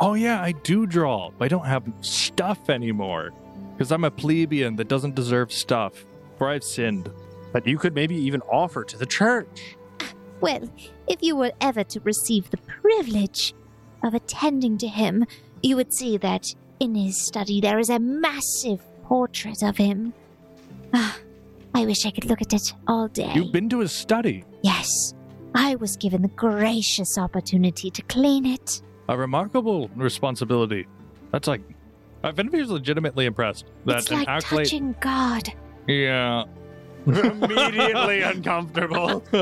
[0.00, 1.30] Oh yeah, I do draw.
[1.36, 3.32] But I don't have stuff anymore.
[3.72, 6.04] Because I'm a plebeian that doesn't deserve stuff.
[6.38, 7.10] For I've sinned.
[7.52, 9.76] That you could maybe even offer to the church.
[10.40, 10.68] Well,
[11.06, 13.54] if you were ever to receive the privilege
[14.02, 15.24] of attending to him,
[15.62, 20.12] you would see that in his study there is a massive portrait of him.
[20.92, 21.16] Ah,
[21.74, 23.30] I wish I could look at it all day.
[23.34, 24.44] You've been to his study.
[24.62, 25.14] Yes,
[25.54, 28.82] I was given the gracious opportunity to clean it.
[29.08, 30.86] A remarkable responsibility.
[31.30, 31.62] That's like
[32.22, 34.66] Uh, I've been legitimately impressed that it's an like accolade.
[34.66, 35.52] touching God.
[35.88, 36.44] Yeah.
[37.06, 39.22] Immediately uncomfortable.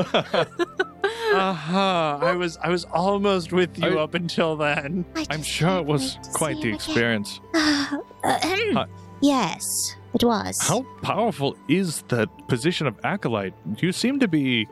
[1.33, 2.19] Uh huh.
[2.21, 5.05] I was I was almost with you I- up until then.
[5.15, 6.75] I I'm just sure it can't was wait to quite see the him again.
[6.75, 7.39] experience.
[7.55, 8.01] Ahem.
[8.23, 8.39] Huh.
[8.75, 8.85] Uh, uh,
[9.21, 10.59] yes, it was.
[10.61, 13.53] How powerful is the position of acolyte?
[13.77, 14.67] You seem to be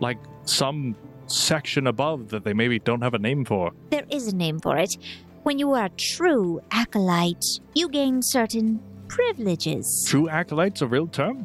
[0.00, 0.96] like some
[1.28, 3.72] section above that they maybe don't have a name for.
[3.90, 4.94] There is a name for it.
[5.42, 10.06] When you are a true acolyte, you gain certain privileges.
[10.08, 11.44] True acolyte's a real term?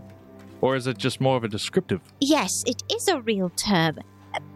[0.61, 2.01] Or is it just more of a descriptive?
[2.21, 3.97] Yes, it is a real term.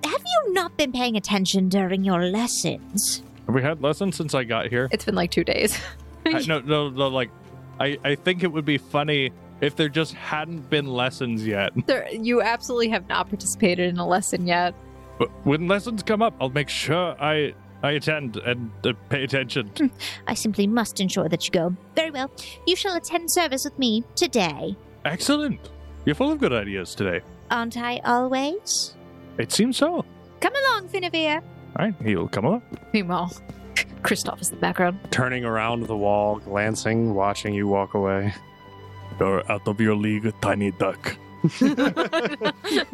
[0.04, 3.24] Have you not been paying attention during your lessons?
[3.48, 4.88] Have we had lessons since I got here?
[4.92, 5.76] It's been like two days.
[6.28, 7.32] I, no, no, no, like
[7.80, 11.74] I, I think it would be funny if there just hadn't been lessons yet.
[11.88, 14.76] There, you absolutely have not participated in a lesson yet.
[15.18, 19.92] But when lessons come up, I'll make sure I I attend and uh, pay attention.
[20.28, 21.76] I simply must ensure that you go.
[21.96, 22.30] Very well.
[22.68, 24.76] You shall attend service with me today.
[25.06, 25.70] Excellent.
[26.06, 27.22] You're full of good ideas today.
[27.50, 28.96] Aren't I always?
[29.38, 30.06] It seems so.
[30.40, 31.42] Come along, Finavir.
[31.78, 32.62] right, he'll come along.
[32.94, 33.32] Meanwhile,
[34.02, 35.00] Kristoff is in the background.
[35.12, 38.34] Turning around the wall, glancing, watching you walk away.
[39.20, 41.18] You're out of your league, tiny duck.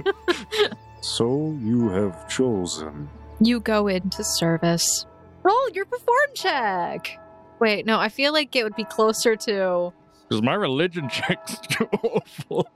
[1.01, 3.07] So you have chosen.
[3.39, 5.05] You go into service.
[5.43, 7.19] Roll your perform check.
[7.59, 9.93] Wait, no, I feel like it would be closer to.
[10.27, 12.67] Because my religion check's too awful.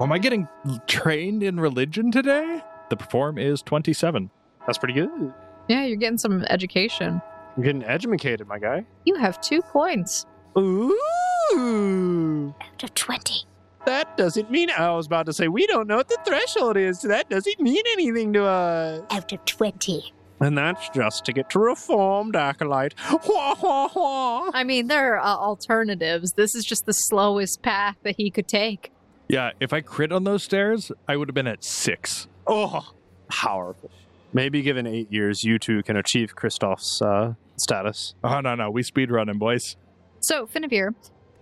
[0.00, 0.48] Am I getting
[0.86, 2.62] trained in religion today?
[2.90, 4.30] The perform is 27.
[4.66, 5.32] That's pretty good.
[5.68, 7.20] Yeah, you're getting some education.
[7.56, 8.84] You're getting educated, my guy.
[9.04, 10.26] You have two points.
[10.58, 12.54] Ooh.
[12.60, 13.44] Out of 20.
[13.86, 17.00] That doesn't mean I was about to say we don't know what the threshold is.
[17.02, 19.02] That doesn't mean anything to us.
[19.10, 20.12] Out of 20.
[20.40, 22.94] And that's just to get to reformed acolyte.
[23.08, 26.32] I mean, there are uh, alternatives.
[26.32, 28.92] This is just the slowest path that he could take.
[29.28, 32.28] Yeah, if I crit on those stairs, I would have been at six.
[32.46, 32.92] Oh,
[33.28, 33.90] powerful.
[34.32, 38.14] Maybe given eight years, you two can achieve Kristoff's uh, status.
[38.22, 38.68] Oh, no, no.
[38.70, 39.76] We speed running, boys.
[40.20, 40.94] So, Finavir,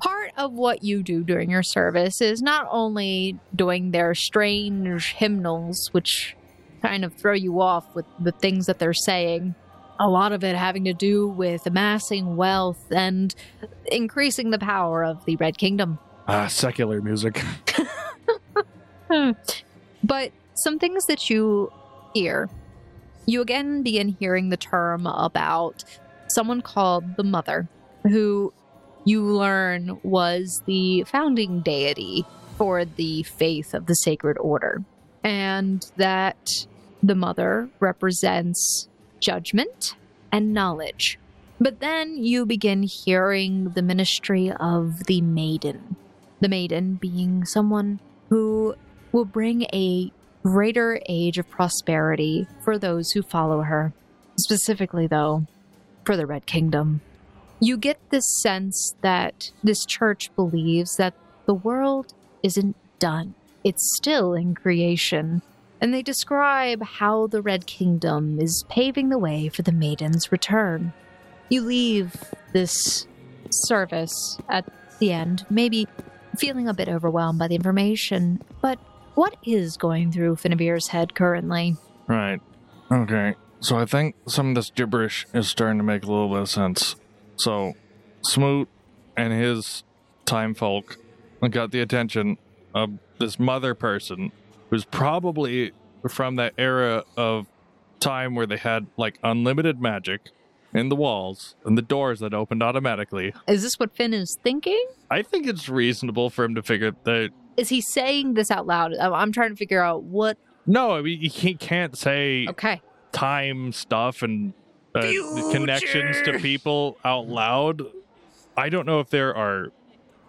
[0.04, 5.88] part of what you do during your service is not only doing their strange hymnals,
[5.92, 6.36] which
[6.82, 9.54] kind of throw you off with the things that they're saying,
[9.98, 13.34] a lot of it having to do with amassing wealth and
[13.86, 15.98] increasing the power of the Red Kingdom.
[16.28, 17.42] Ah, secular music.
[20.04, 21.72] But some things that you
[22.12, 22.50] hear,
[23.26, 25.82] you again begin hearing the term about
[26.28, 27.68] someone called the Mother,
[28.02, 28.52] who
[29.04, 32.24] you learn was the founding deity
[32.56, 34.82] for the faith of the Sacred Order,
[35.22, 36.48] and that
[37.02, 38.88] the Mother represents
[39.20, 39.96] judgment
[40.32, 41.18] and knowledge.
[41.60, 45.96] But then you begin hearing the ministry of the Maiden,
[46.40, 48.74] the Maiden being someone who
[49.12, 50.10] will bring a
[50.42, 53.92] greater age of prosperity for those who follow her.
[54.38, 55.46] Specifically, though,
[56.04, 57.00] for the Red Kingdom.
[57.64, 61.14] You get this sense that this church believes that
[61.46, 62.12] the world
[62.42, 63.34] isn't done,
[63.64, 65.40] it's still in creation.
[65.80, 70.92] And they describe how the Red Kingdom is paving the way for the Maiden's return.
[71.48, 72.14] You leave
[72.52, 73.06] this
[73.50, 75.88] service at the end, maybe
[76.36, 78.78] feeling a bit overwhelmed by the information, but
[79.14, 81.78] what is going through Finavir's head currently?
[82.08, 82.42] Right.
[82.92, 83.36] Okay.
[83.60, 86.50] So I think some of this gibberish is starting to make a little bit of
[86.50, 86.96] sense.
[87.36, 87.74] So,
[88.22, 88.68] Smoot
[89.16, 89.84] and his
[90.24, 90.96] time folk
[91.50, 92.38] got the attention
[92.74, 94.32] of this mother person
[94.70, 95.72] who's probably
[96.08, 97.46] from that era of
[98.00, 100.30] time where they had like unlimited magic
[100.72, 103.32] in the walls and the doors that opened automatically.
[103.46, 104.84] Is this what Finn is thinking?
[105.10, 107.30] I think it's reasonable for him to figure that.
[107.56, 108.94] Is he saying this out loud?
[108.94, 110.36] I'm trying to figure out what.
[110.66, 112.80] No, I mean, he can't say Okay.
[113.12, 114.54] time stuff and
[114.94, 117.82] uh, connections to people out loud.
[118.56, 119.68] I don't know if there are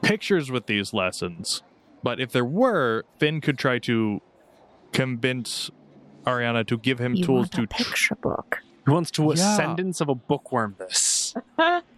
[0.01, 1.61] pictures with these lessons,
[2.03, 4.21] but if there were, Finn could try to
[4.91, 5.69] convince
[6.25, 7.63] Ariana to give him You tools want to.
[7.63, 8.59] a picture book.
[8.85, 9.31] He wants to Yeah.
[9.33, 11.33] ascendance of a bookworm this.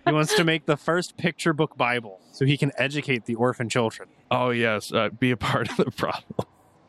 [0.06, 3.70] he wants to make the first picture book Bible so he can educate the orphan
[3.70, 4.10] children.
[4.32, 6.24] oh yes, uh, be a part of the problem.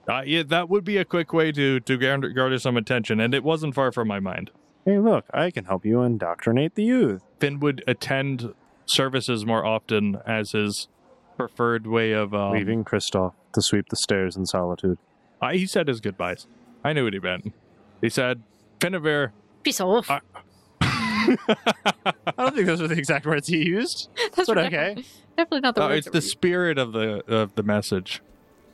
[0.08, 3.34] Uh, yeah, that would be a quick way to to garner, garner some attention, and
[3.34, 4.50] it wasn't far from my mind.
[4.88, 7.20] Hey, look, I can help you indoctrinate the youth.
[7.40, 8.54] Finn would attend
[8.86, 10.88] services more often as his
[11.36, 14.96] preferred way of um, Leaving Kristoff to sweep the stairs in solitude.
[15.42, 16.46] Uh, he said his goodbyes.
[16.82, 17.52] I knew what he meant.
[18.00, 18.42] He said,
[18.80, 19.32] Finavir,
[19.62, 20.10] Peace off.
[20.10, 20.20] I-
[20.80, 21.36] I
[22.38, 24.08] don't think those were the exact words he used.
[24.36, 25.04] That's But okay.
[25.36, 26.30] Definitely not the oh, words it's the used.
[26.30, 28.22] spirit of the of the message.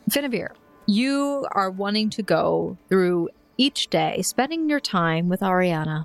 [0.09, 0.51] Finavir,
[0.87, 6.05] you are wanting to go through each day, spending your time with Ariana,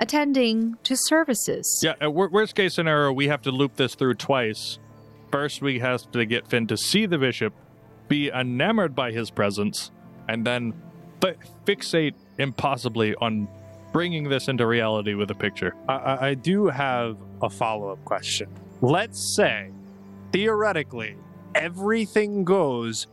[0.00, 1.80] attending to services.
[1.82, 4.78] Yeah, worst case scenario, we have to loop this through twice.
[5.32, 7.52] First, we have to get Finn to see the bishop,
[8.08, 9.90] be enamored by his presence,
[10.28, 10.74] and then
[11.20, 13.48] fi- fixate impossibly on
[13.92, 15.74] bringing this into reality with a picture.
[15.88, 18.48] I, I, I do have a follow up question.
[18.82, 19.70] Let's say,
[20.32, 21.16] theoretically,
[21.54, 23.06] everything goes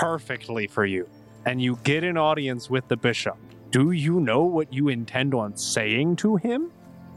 [0.00, 1.08] perfectly for you,
[1.46, 3.36] and you get an audience with the bishop.
[3.70, 6.72] Do you know what you intend on saying to him?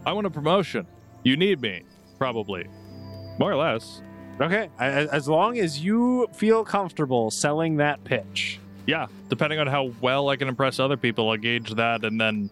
[0.06, 0.86] I want a promotion.
[1.24, 1.84] You need me,
[2.18, 2.68] probably.
[3.40, 4.02] More or less.
[4.42, 8.60] Okay, as long as you feel comfortable selling that pitch.
[8.86, 12.50] Yeah, depending on how well I can impress other people, I'll gauge that and then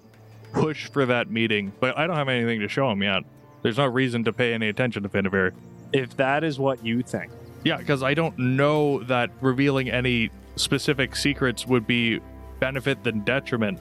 [0.53, 1.71] push for that meeting.
[1.79, 3.23] But I don't have anything to show him yet.
[3.61, 5.53] There's no reason to pay any attention to Finavir.
[5.91, 7.31] If that is what you think.
[7.63, 10.31] Yeah, because I don't know that revealing any
[10.61, 12.19] specific secrets would be
[12.59, 13.79] benefit than detriment.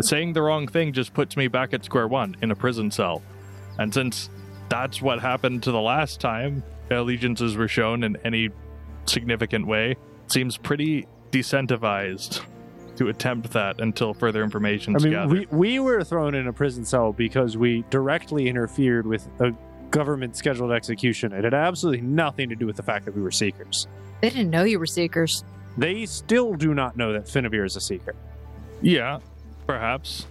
[0.00, 3.22] Saying the wrong thing just puts me back at square one in a prison cell.
[3.78, 4.30] And since
[4.68, 8.50] that's what happened to the last time allegiances were shown in any
[9.06, 9.96] significant way,
[10.28, 12.42] seems pretty decentivized
[12.96, 15.50] to attempt that until further information I is mean, gathered.
[15.50, 19.52] we, we were thrown in a prison cell because we directly interfered with a
[19.90, 21.32] government scheduled execution.
[21.32, 23.86] It had absolutely nothing to do with the fact that we were seekers.
[24.20, 25.44] They didn't know you were seekers.
[25.76, 28.14] They still do not know that Finavir is a seeker.
[28.82, 29.20] Yeah,
[29.66, 30.26] perhaps.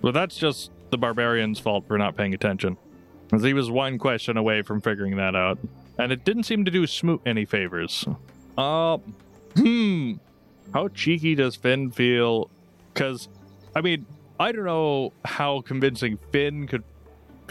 [0.00, 2.76] But that's just the barbarian's fault for not paying attention.
[3.32, 5.58] As he was one question away from figuring that out.
[5.98, 8.04] And it didn't seem to do Smoot any favors.
[8.58, 8.98] Uh,
[9.56, 10.14] hmm.
[10.74, 12.50] How cheeky does Finn feel?
[12.92, 13.28] Because,
[13.74, 14.04] I mean,
[14.38, 16.84] I don't know how convincing Finn could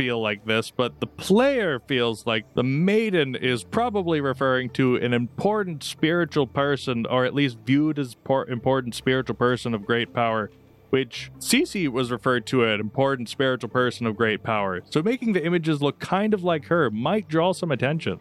[0.01, 5.13] feel like this, but the player feels like the maiden is probably referring to an
[5.13, 10.49] important spiritual person, or at least viewed as por- important spiritual person of great power.
[10.89, 14.81] Which Cece was referred to an important spiritual person of great power.
[14.89, 18.19] So making the images look kind of like her might draw some attention.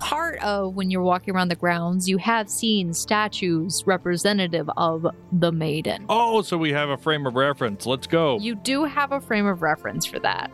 [0.00, 5.52] Part of when you're walking around the grounds, you have seen statues representative of the
[5.52, 6.04] maiden.
[6.08, 7.86] Oh, so we have a frame of reference.
[7.86, 8.40] Let's go.
[8.40, 10.50] You do have a frame of reference for that.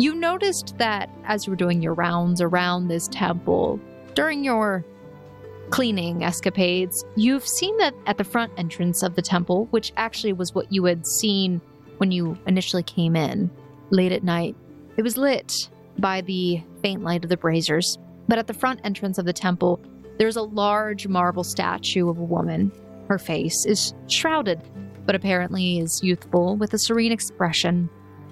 [0.00, 3.78] You noticed that as you were doing your rounds around this temple,
[4.14, 4.82] during your
[5.68, 10.54] cleaning escapades, you've seen that at the front entrance of the temple, which actually was
[10.54, 11.60] what you had seen
[11.98, 13.50] when you initially came in
[13.90, 14.56] late at night,
[14.96, 17.98] it was lit by the faint light of the braziers.
[18.26, 19.82] But at the front entrance of the temple,
[20.16, 22.72] there's a large marble statue of a woman.
[23.06, 24.62] Her face is shrouded,
[25.04, 27.90] but apparently is youthful with a serene expression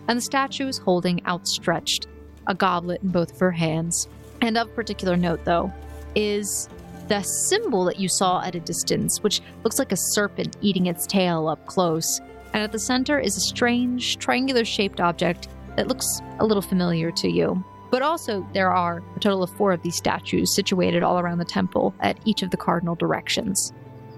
[0.09, 2.07] and the statue is holding outstretched
[2.47, 4.09] a goblet in both of her hands.
[4.41, 5.73] And of particular note, though,
[6.15, 6.69] is
[7.09, 11.07] the symbol that you saw at a distance, which looks like a serpent eating its
[11.07, 12.21] tail up close.
[12.53, 17.11] And at the center is a strange, triangular shaped object that looks a little familiar
[17.13, 17.63] to you.
[17.91, 21.45] But also, there are a total of four of these statues situated all around the
[21.45, 23.73] temple at each of the cardinal directions.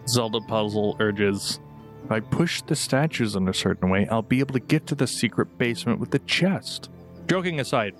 [0.08, 1.60] Zelda puzzle urges.
[2.04, 4.94] If I push the statues in a certain way, I'll be able to get to
[4.94, 6.90] the secret basement with the chest.
[7.28, 7.94] Joking aside,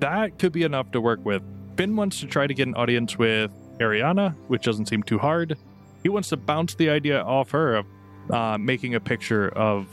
[0.00, 1.42] that could be enough to work with.
[1.76, 5.56] Finn wants to try to get an audience with Ariana, which doesn't seem too hard.
[6.02, 7.86] He wants to bounce the idea off her of
[8.30, 9.86] uh, making a picture of,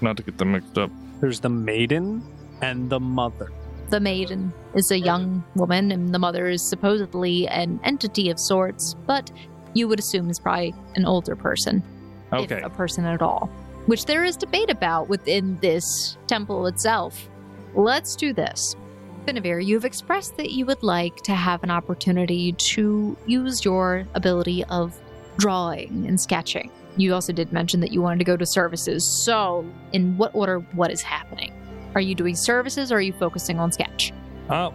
[0.00, 0.90] not to get them mixed up.
[1.20, 2.22] There's the maiden
[2.60, 3.52] and the mother.
[3.90, 8.94] The maiden is a young woman, and the mother is supposedly an entity of sorts,
[9.06, 9.30] but
[9.74, 11.82] you would assume is probably an older person.
[12.32, 12.56] Okay.
[12.56, 13.50] if a person at all,
[13.86, 17.28] which there is debate about within this temple itself.
[17.74, 18.74] Let's do this.
[19.26, 24.64] Finavir, you've expressed that you would like to have an opportunity to use your ability
[24.64, 24.98] of
[25.36, 26.70] drawing and sketching.
[26.96, 29.24] You also did mention that you wanted to go to services.
[29.24, 31.52] So, in what order, what is happening?
[31.94, 34.12] Are you doing services or are you focusing on sketch?
[34.48, 34.70] Uh,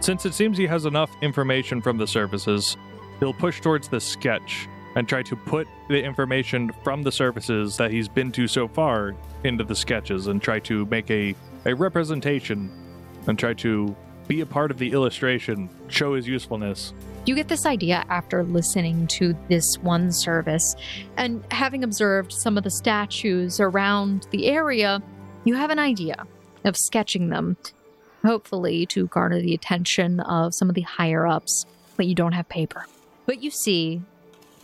[0.00, 2.76] since it seems he has enough information from the services,
[3.20, 7.90] he'll push towards the sketch and try to put the information from the services that
[7.90, 11.34] he's been to so far into the sketches and try to make a,
[11.64, 12.70] a representation
[13.26, 13.94] and try to
[14.28, 16.94] be a part of the illustration, show his usefulness.
[17.26, 20.74] You get this idea after listening to this one service
[21.16, 25.02] and having observed some of the statues around the area,
[25.44, 26.26] you have an idea
[26.64, 27.56] of sketching them,
[28.24, 31.66] hopefully to garner the attention of some of the higher ups,
[31.96, 32.86] but you don't have paper.
[33.26, 34.02] But you see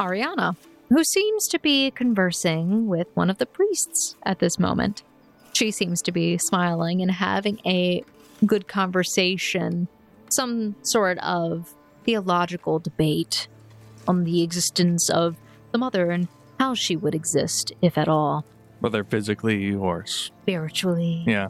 [0.00, 0.56] Ariana,
[0.88, 5.02] who seems to be conversing with one of the priests at this moment.
[5.52, 8.02] She seems to be smiling and having a
[8.46, 9.88] good conversation,
[10.30, 11.74] some sort of
[12.04, 13.46] theological debate
[14.08, 15.36] on the existence of
[15.72, 16.28] the mother and
[16.58, 18.44] how she would exist, if at all.
[18.80, 20.06] Whether physically or.
[20.06, 21.48] Spiritually, Yeah.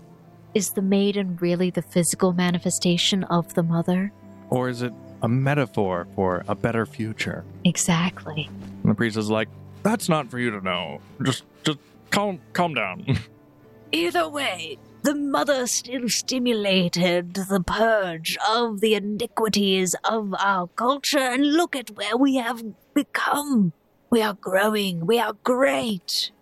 [0.54, 4.12] is the maiden really the physical manifestation of the mother?
[4.50, 4.92] Or is it
[5.22, 7.44] a metaphor for a better future?
[7.64, 8.48] Exactly.
[8.82, 9.48] And the priest is like,
[9.82, 11.00] that's not for you to know.
[11.22, 11.78] Just, just
[12.10, 13.18] calm, calm down.
[13.92, 21.54] Either way, the mother still stimulated the purge of the iniquities of our culture, and
[21.54, 22.62] look at where we have
[22.94, 23.72] become.
[24.10, 26.32] We are growing, we are great,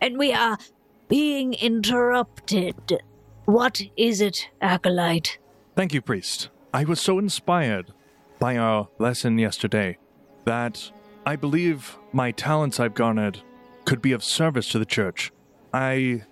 [0.00, 0.58] and we are
[1.08, 3.00] being interrupted.
[3.46, 5.38] What is it, Acolyte?
[5.76, 6.48] Thank you, priest.
[6.72, 7.92] I was so inspired
[8.44, 9.96] by our lesson yesterday
[10.44, 10.92] that
[11.24, 13.40] I believe my talents I've garnered
[13.86, 15.32] could be of service to the church.
[15.72, 16.24] I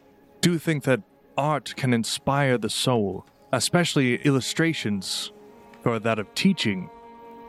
[0.43, 1.01] do think that
[1.39, 5.33] art can inspire the soul, especially illustrations
[5.83, 6.91] for that of teaching.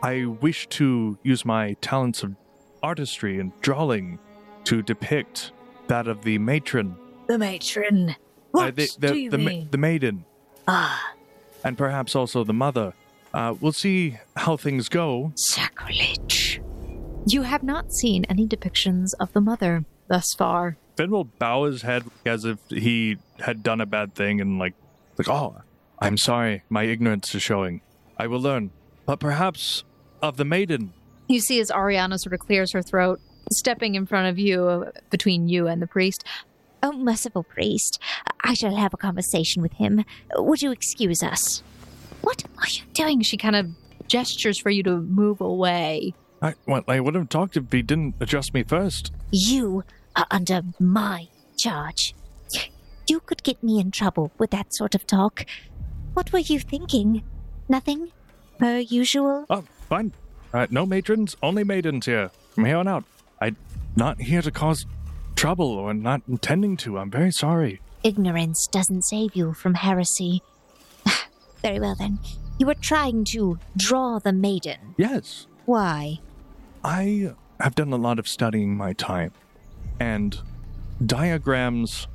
[0.02, 2.34] I wish to use my talents of
[2.82, 4.18] artistry and drawing
[4.64, 5.52] to depict
[5.88, 6.96] that of the matron,
[7.26, 8.16] The matron.
[8.54, 10.24] uh, the, the, do you the, ma- the maiden,
[10.66, 11.12] ah,
[11.62, 12.94] and perhaps also the mother.
[13.34, 15.32] Uh, we'll see how things go.
[15.34, 16.62] sacrilege.
[17.26, 20.76] You have not seen any depictions of the mother thus far.
[20.96, 24.74] Finn will bow his head as if he had done a bad thing and like,
[25.18, 25.56] like, oh,
[25.98, 27.80] I'm sorry, my ignorance is showing.
[28.16, 28.70] I will learn.
[29.04, 29.82] But perhaps
[30.22, 30.92] of the maiden.
[31.28, 33.20] You see as Ariana sort of clears her throat,
[33.50, 36.24] stepping in front of you, between you and the priest.
[36.82, 37.98] Oh, merciful priest,
[38.44, 40.04] I shall have a conversation with him.
[40.36, 41.62] Would you excuse us?
[42.24, 43.20] What are you doing?
[43.20, 43.68] She kind of
[44.08, 46.14] gestures for you to move away.
[46.40, 49.12] I, well, I would have talked if he didn't address me first.
[49.30, 49.84] You
[50.16, 52.14] are under my charge.
[53.06, 55.44] You could get me in trouble with that sort of talk.
[56.14, 57.22] What were you thinking?
[57.68, 58.10] Nothing?
[58.58, 59.44] Per usual?
[59.50, 60.12] Oh, fine.
[60.52, 62.30] Uh, no matrons, only maidens here.
[62.50, 63.04] From here on out.
[63.40, 63.56] I'm
[63.96, 64.86] not here to cause
[65.36, 66.98] trouble or not intending to.
[66.98, 67.80] I'm very sorry.
[68.02, 70.42] Ignorance doesn't save you from heresy.
[71.64, 72.18] Very well then.
[72.58, 74.94] You were trying to draw the maiden.
[74.98, 76.20] Yes, Why?
[76.84, 79.32] I have done a lot of studying my time,
[79.98, 80.38] and
[81.04, 82.06] diagrams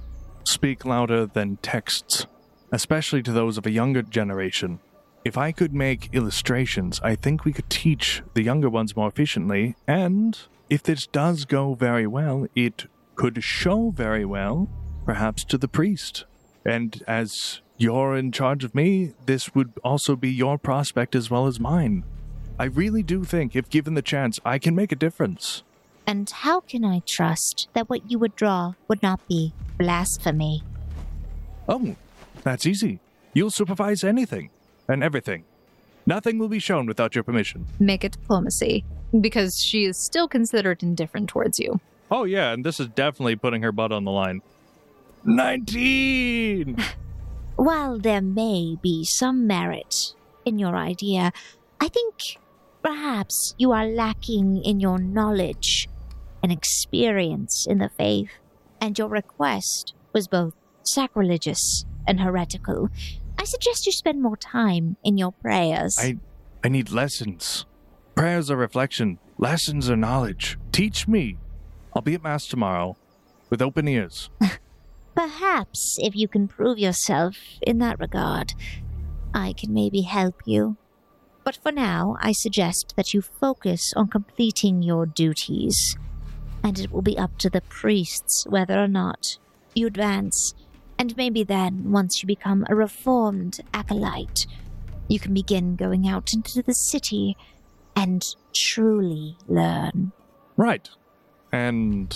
[0.44, 2.28] speak louder than texts,
[2.72, 4.80] especially to those of a younger generation.
[5.26, 9.76] If I could make illustrations, I think we could teach the younger ones more efficiently,
[9.88, 10.38] and
[10.70, 12.86] if this does go very well, it
[13.16, 14.70] could show very well,
[15.06, 16.26] perhaps to the priest.
[16.64, 21.48] And as you're in charge of me, this would also be your prospect as well
[21.48, 22.04] as mine.
[22.60, 25.64] I really do think, if given the chance, I can make a difference.
[26.06, 30.62] And how can I trust that what you would draw would not be blasphemy?
[31.70, 31.96] Oh,
[32.44, 33.00] that's easy.
[33.34, 34.50] You'll supervise anything
[34.90, 35.46] and everything.
[36.06, 37.66] Nothing will be shown without your permission.
[37.80, 38.84] Make a diplomacy
[39.22, 41.80] because she is still considered indifferent towards you.
[42.12, 44.42] Oh, yeah, and this is definitely putting her butt on the line.
[45.24, 46.76] 19!
[47.60, 50.14] While there may be some merit
[50.46, 51.34] in your idea,
[51.82, 52.40] I think
[52.82, 55.90] perhaps you are lacking in your knowledge
[56.42, 58.30] and experience in the faith,
[58.80, 60.54] and your request was both
[60.84, 62.88] sacrilegious and heretical.
[63.38, 65.98] I suggest you spend more time in your prayers.
[66.00, 66.16] I,
[66.64, 67.66] I need lessons.
[68.16, 70.58] Prayers are reflection, lessons are knowledge.
[70.72, 71.36] Teach me.
[71.94, 72.96] I'll be at Mass tomorrow
[73.50, 74.30] with open ears.
[75.16, 78.54] Perhaps if you can prove yourself in that regard,
[79.34, 80.78] I can maybe help you.
[81.44, 85.98] But for now, I suggest that you focus on completing your duties,
[86.64, 89.38] and it will be up to the priests whether or not
[89.74, 90.54] you advance.
[90.98, 94.46] And maybe then, once you become a reformed acolyte,
[95.08, 97.36] you can begin going out into the city
[97.96, 100.12] and truly learn.
[100.56, 100.90] Right.
[101.52, 102.16] And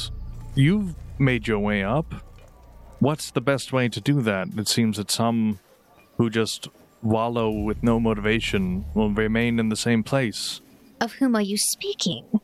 [0.53, 2.13] you've made your way up.
[3.03, 4.47] What's the best way to do that?
[4.55, 5.59] It seems that some
[6.15, 6.69] who just
[7.01, 10.61] wallow with no motivation will remain in the same place.
[11.01, 12.39] Of whom are you speaking?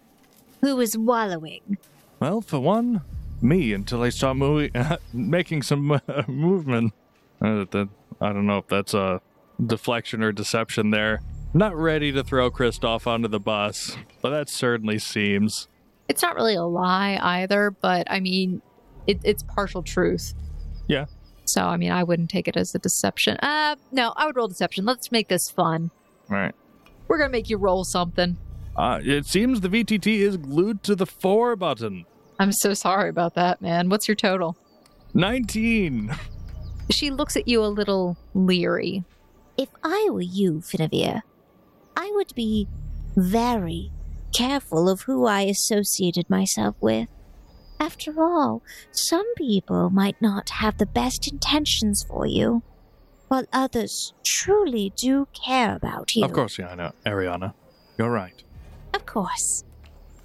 [0.59, 1.77] Who is wallowing?
[2.19, 3.03] Well, for one,
[3.41, 4.71] me until I start moving,
[5.13, 6.93] making some uh, movement.
[7.41, 7.87] Uh, that,
[8.19, 9.21] I don't know if that's a
[9.65, 11.21] deflection or deception there.
[11.53, 15.69] Not ready to throw Kristoff onto the bus, but that certainly seems.
[16.09, 18.61] It's not really a lie either, but I mean,
[19.07, 20.33] it, it's partial truth.
[20.89, 21.05] Yeah.
[21.45, 23.37] So, I mean, I wouldn't take it as a deception.
[23.37, 24.85] Uh, no, I would roll deception.
[24.85, 25.91] Let's make this fun.
[26.27, 26.53] Right.
[27.07, 28.37] We're gonna make you roll something.
[28.75, 32.05] Uh, it seems the VTT is glued to the four button.
[32.39, 33.89] I'm so sorry about that, man.
[33.89, 34.57] What's your total?
[35.13, 36.15] 19.
[36.91, 39.03] She looks at you a little leery.
[39.57, 41.21] If I were you, Finavir,
[41.97, 42.67] I would be
[43.15, 43.91] very
[44.33, 47.09] careful of who I associated myself with.
[47.79, 48.61] After all,
[48.91, 52.61] some people might not have the best intentions for you,
[53.29, 56.25] while others truly do care about you.
[56.25, 56.91] Of course, yeah, I know.
[57.05, 57.53] Ariana.
[57.97, 58.43] You're right.
[58.93, 59.63] Of course.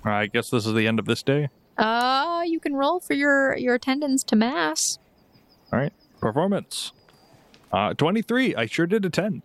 [0.05, 1.49] I guess this is the end of this day.
[1.79, 4.99] Uh, you can roll for your your attendance to mass.
[5.73, 5.93] All right.
[6.21, 6.93] Performance.
[7.73, 8.55] Uh, 23.
[8.55, 9.43] I sure did attend,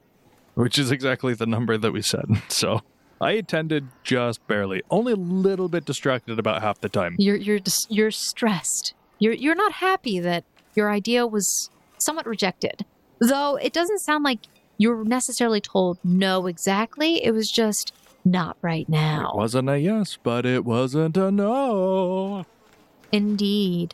[0.54, 2.26] which is exactly the number that we said.
[2.50, 2.82] So
[3.22, 7.16] I attended just barely, only a little bit distracted about half the time.
[7.20, 8.94] You're you're dis- you're stressed.
[9.20, 10.44] You're you're not happy that
[10.76, 12.86] your idea was somewhat rejected.
[13.20, 14.40] Though it doesn't sound like
[14.78, 17.24] you're necessarily told no exactly.
[17.24, 17.92] It was just
[18.24, 19.34] Not right It now.
[19.36, 22.46] wasn't a yes, but it wasn't a no.
[23.12, 23.94] Indeed.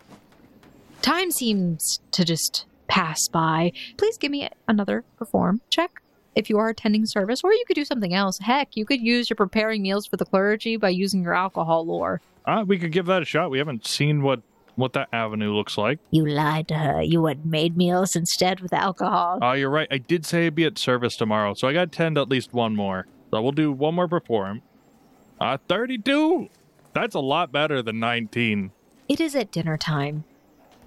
[1.01, 3.71] Time seems to just pass by.
[3.97, 6.01] Please give me another perform check
[6.35, 8.39] if you are attending service, or you could do something else.
[8.39, 12.21] Heck, you could use your preparing meals for the clergy by using your alcohol lore.
[12.45, 13.49] Uh, we could give that a shot.
[13.49, 14.41] We haven't seen what
[14.75, 15.99] what that avenue looks like.
[16.11, 17.01] You lied to her.
[17.01, 19.39] You had made meals instead with alcohol.
[19.41, 19.87] Oh, you're right.
[19.89, 22.53] I did say I'd be at service tomorrow, so I got to tend at least
[22.53, 23.07] one more.
[23.31, 24.61] So we'll do one more perform.
[25.39, 26.49] Uh, 32.
[26.93, 28.71] That's a lot better than 19.
[29.07, 30.23] It is at dinner time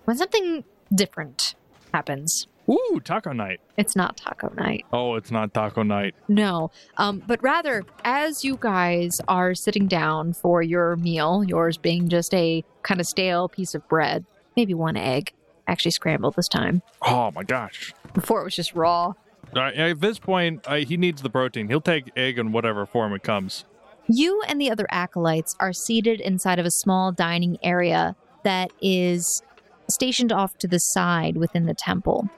[0.05, 1.55] when something different
[1.92, 2.46] happens.
[2.71, 3.61] Ooh, taco night.
[3.77, 4.85] It's not taco night.
[4.93, 6.14] Oh, it's not taco night.
[6.29, 12.09] No, um, but rather, as you guys are sitting down for your meal, yours being
[12.09, 15.33] just a kind of stale piece of bread, maybe one egg,
[15.66, 16.83] actually scrambled this time.
[17.03, 17.95] Oh my gosh.
[18.12, 19.14] Before it was just raw.
[19.55, 21.69] Uh, at this point, uh, he needs the protein.
[21.69, 23.64] He'll take egg in whatever form it comes.
[24.07, 29.43] You and the other acolytes are seated inside of a small dining area that is
[29.91, 32.29] stationed off to the side within the temple,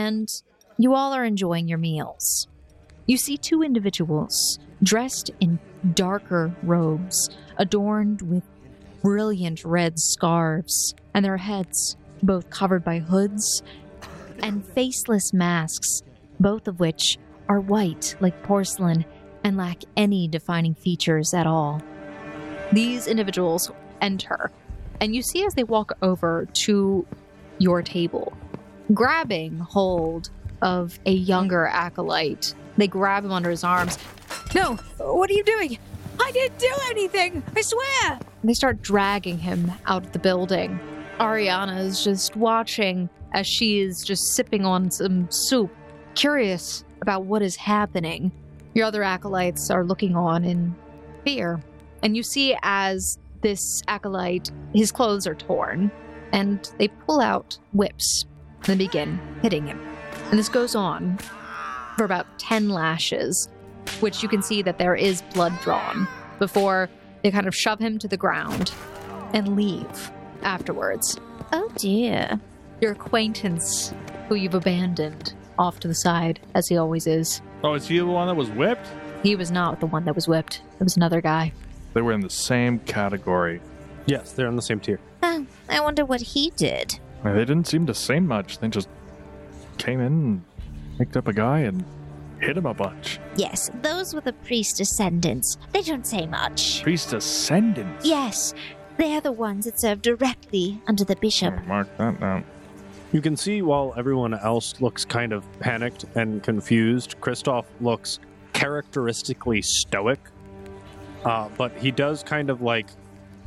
[0.00, 0.28] and
[0.78, 2.48] you all are enjoying your meals.
[3.06, 5.58] You see two individuals dressed in
[5.94, 7.28] darker robes,
[7.58, 8.44] adorned with
[9.02, 13.62] brilliant red scarves, and their heads both covered by hoods
[14.42, 16.00] and faceless masks,
[16.38, 19.04] both of which are white like porcelain
[19.44, 21.82] and lack any defining features at all.
[22.72, 23.70] These individuals
[24.00, 24.50] enter,
[25.00, 27.06] and you see as they walk over to
[27.58, 28.32] your table,
[28.94, 30.30] grabbing hold
[30.62, 32.54] of a younger acolyte.
[32.76, 33.98] They grab him under his arms.
[34.54, 35.78] No, what are you doing?
[36.18, 38.18] I didn't do anything, I swear.
[38.44, 40.78] They start dragging him out of the building.
[41.18, 45.70] Ariana is just watching as she is just sipping on some soup,
[46.14, 48.32] curious about what is happening.
[48.74, 50.74] Your other acolytes are looking on in
[51.24, 51.60] fear.
[52.02, 55.90] And you see as this acolyte, his clothes are torn,
[56.32, 58.24] and they pull out whips
[58.60, 59.80] and then begin hitting him.
[60.30, 61.18] And this goes on
[61.96, 63.48] for about 10 lashes,
[64.00, 66.06] which you can see that there is blood drawn
[66.38, 66.88] before
[67.22, 68.72] they kind of shove him to the ground
[69.34, 70.10] and leave
[70.42, 71.18] afterwards.
[71.52, 72.40] Oh dear.
[72.80, 73.92] Your acquaintance,
[74.28, 77.42] who you've abandoned, off to the side, as he always is.
[77.62, 78.88] Oh, is he the one that was whipped?
[79.22, 80.62] He was not the one that was whipped.
[80.80, 81.52] It was another guy.
[81.92, 83.60] They were in the same category.
[84.06, 84.98] Yes, they're on the same tier.
[85.22, 86.98] Huh, I wonder what he did.
[87.24, 88.58] And They didn't seem to say much.
[88.58, 88.88] They just
[89.78, 90.44] came in and
[90.98, 91.84] picked up a guy and
[92.40, 93.20] hit him a bunch.
[93.36, 95.56] Yes, those were the priest descendants.
[95.72, 96.82] They don't say much.
[96.82, 98.04] Priest ascendants.
[98.06, 98.54] Yes,
[98.96, 101.66] they're the ones that serve directly under the bishop.
[101.66, 102.44] Mark that down.
[103.12, 108.20] You can see while everyone else looks kind of panicked and confused, Kristoff looks
[108.52, 110.20] characteristically stoic.
[111.24, 112.86] Uh, but he does kind of like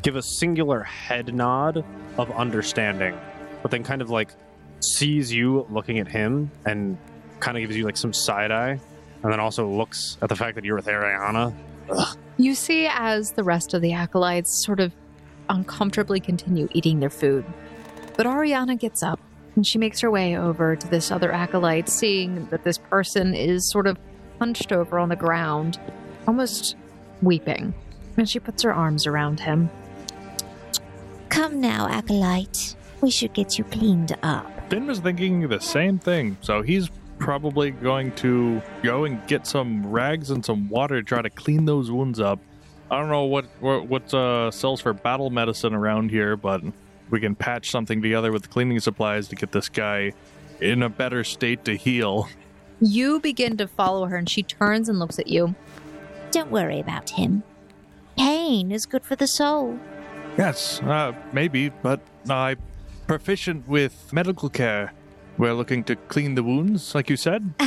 [0.01, 1.83] give a singular head nod
[2.17, 3.17] of understanding,
[3.63, 4.29] but then kind of like
[4.79, 6.99] sees you looking at him and
[7.39, 8.79] kind of gives you like some side eye,
[9.23, 11.55] and then also looks at the fact that you're with Ariana.
[12.37, 14.93] You see as the rest of the acolytes sort of
[15.49, 17.45] uncomfortably continue eating their food.
[18.15, 19.19] But Ariana gets up
[19.55, 23.69] and she makes her way over to this other acolyte, seeing that this person is
[23.69, 23.97] sort of
[24.39, 25.79] hunched over on the ground,
[26.27, 26.75] almost
[27.21, 27.73] weeping.
[28.17, 29.69] And she puts her arms around him.
[31.29, 32.75] Come now, acolyte.
[33.03, 34.49] We should get you cleaned up.
[34.69, 36.89] Finn was thinking the same thing, so he's
[37.19, 41.65] probably going to go and get some rags and some water to try to clean
[41.65, 42.39] those wounds up.
[42.89, 46.63] I don't know what what, what uh, sells for battle medicine around here, but
[47.09, 50.13] we can patch something together with cleaning supplies to get this guy
[50.61, 52.29] in a better state to heal.
[52.79, 55.55] You begin to follow her and she turns and looks at you.
[56.31, 57.43] Don't worry about him.
[58.17, 59.77] Pain is good for the soul.
[60.37, 61.99] Yes, uh, maybe, but
[62.29, 62.57] I'm
[63.07, 64.93] proficient with medical care.
[65.37, 67.53] We're looking to clean the wounds, like you said.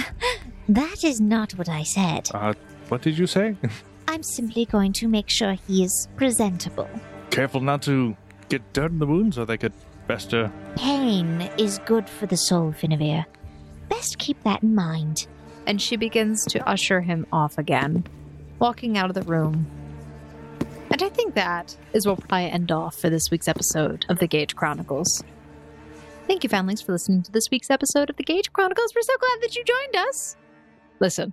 [0.68, 2.28] That is not what I said.
[2.34, 2.54] Uh,
[2.88, 3.56] what did you say?
[4.08, 6.88] I'm simply going to make sure he is presentable.
[7.30, 8.16] Careful not to
[8.48, 9.72] get dirt in the wounds, or they could
[10.08, 10.50] fester.
[10.76, 13.24] Pain is good for the soul, Finavir.
[13.88, 15.26] Best keep that in mind.
[15.66, 18.04] And she begins to usher him off again,
[18.58, 19.66] walking out of the room.
[21.16, 24.54] Think that is what we'll probably end off for this week's episode of the Gate
[24.54, 25.24] Chronicles.
[26.26, 28.92] Thank you, families, for listening to this week's episode of the Gate Chronicles.
[28.94, 30.36] We're so glad that you joined us.
[31.00, 31.32] Listen,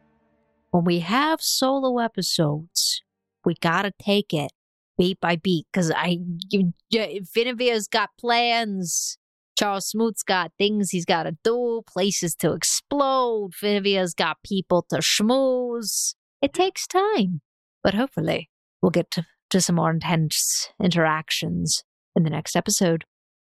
[0.72, 3.02] when we have solo episodes,
[3.44, 4.54] we gotta take it
[4.98, 6.20] beat by beat because I,
[6.50, 9.18] you, Finavir's got plans.
[9.60, 13.52] Charles Smoot's got things he's got to do, places to explode.
[13.62, 16.16] Finavir's got people to schmooze.
[16.42, 17.42] It takes time.
[17.84, 18.50] But hopefully,
[18.82, 21.84] we'll get to, to some more intense interactions
[22.16, 23.04] in the next episode.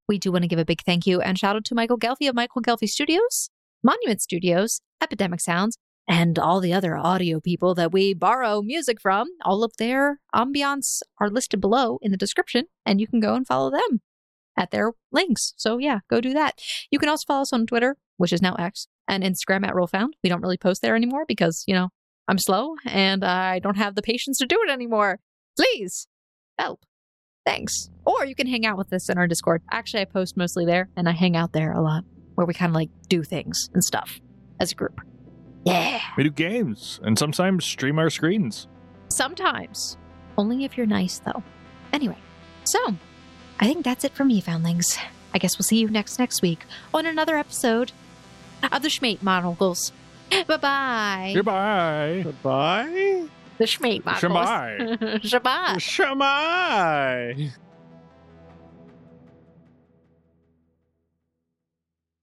[0.07, 2.29] We do want to give a big thank you and shout out to Michael Ghelfi
[2.29, 3.49] of Michael Ghelfi Studios,
[3.83, 9.27] Monument Studios, Epidemic Sounds, and all the other audio people that we borrow music from.
[9.43, 13.47] All of their ambiance are listed below in the description, and you can go and
[13.47, 14.01] follow them
[14.55, 15.55] at their links.
[15.57, 16.61] So yeah, go do that.
[16.91, 20.09] You can also follow us on Twitter, which is now X, and Instagram at RollFound.
[20.23, 21.89] We don't really post there anymore because, you know,
[22.27, 25.19] I'm slow and I don't have the patience to do it anymore.
[25.57, 26.07] Please
[26.59, 26.79] help.
[27.45, 27.89] Thanks.
[28.05, 29.61] Or you can hang out with us in our Discord.
[29.71, 32.03] Actually, I post mostly there and I hang out there a lot
[32.35, 34.19] where we kind of like do things and stuff
[34.59, 34.99] as a group.
[35.65, 36.01] Yeah.
[36.17, 38.67] We do games and sometimes stream our screens.
[39.09, 39.97] Sometimes.
[40.37, 41.41] Only if you're nice, though.
[41.93, 42.17] Anyway,
[42.65, 42.95] so
[43.59, 44.97] I think that's it for me, Foundlings.
[45.33, 47.91] I guess we'll see you next next week on another episode
[48.71, 49.91] of the Schmate Monocles.
[50.29, 51.31] Bye bye.
[51.33, 52.21] Goodbye.
[52.23, 53.27] Goodbye.
[53.57, 54.31] The Schmate Monocles.
[54.31, 55.21] Shamai.
[55.23, 55.75] Shabbat.
[55.77, 57.51] Shamai.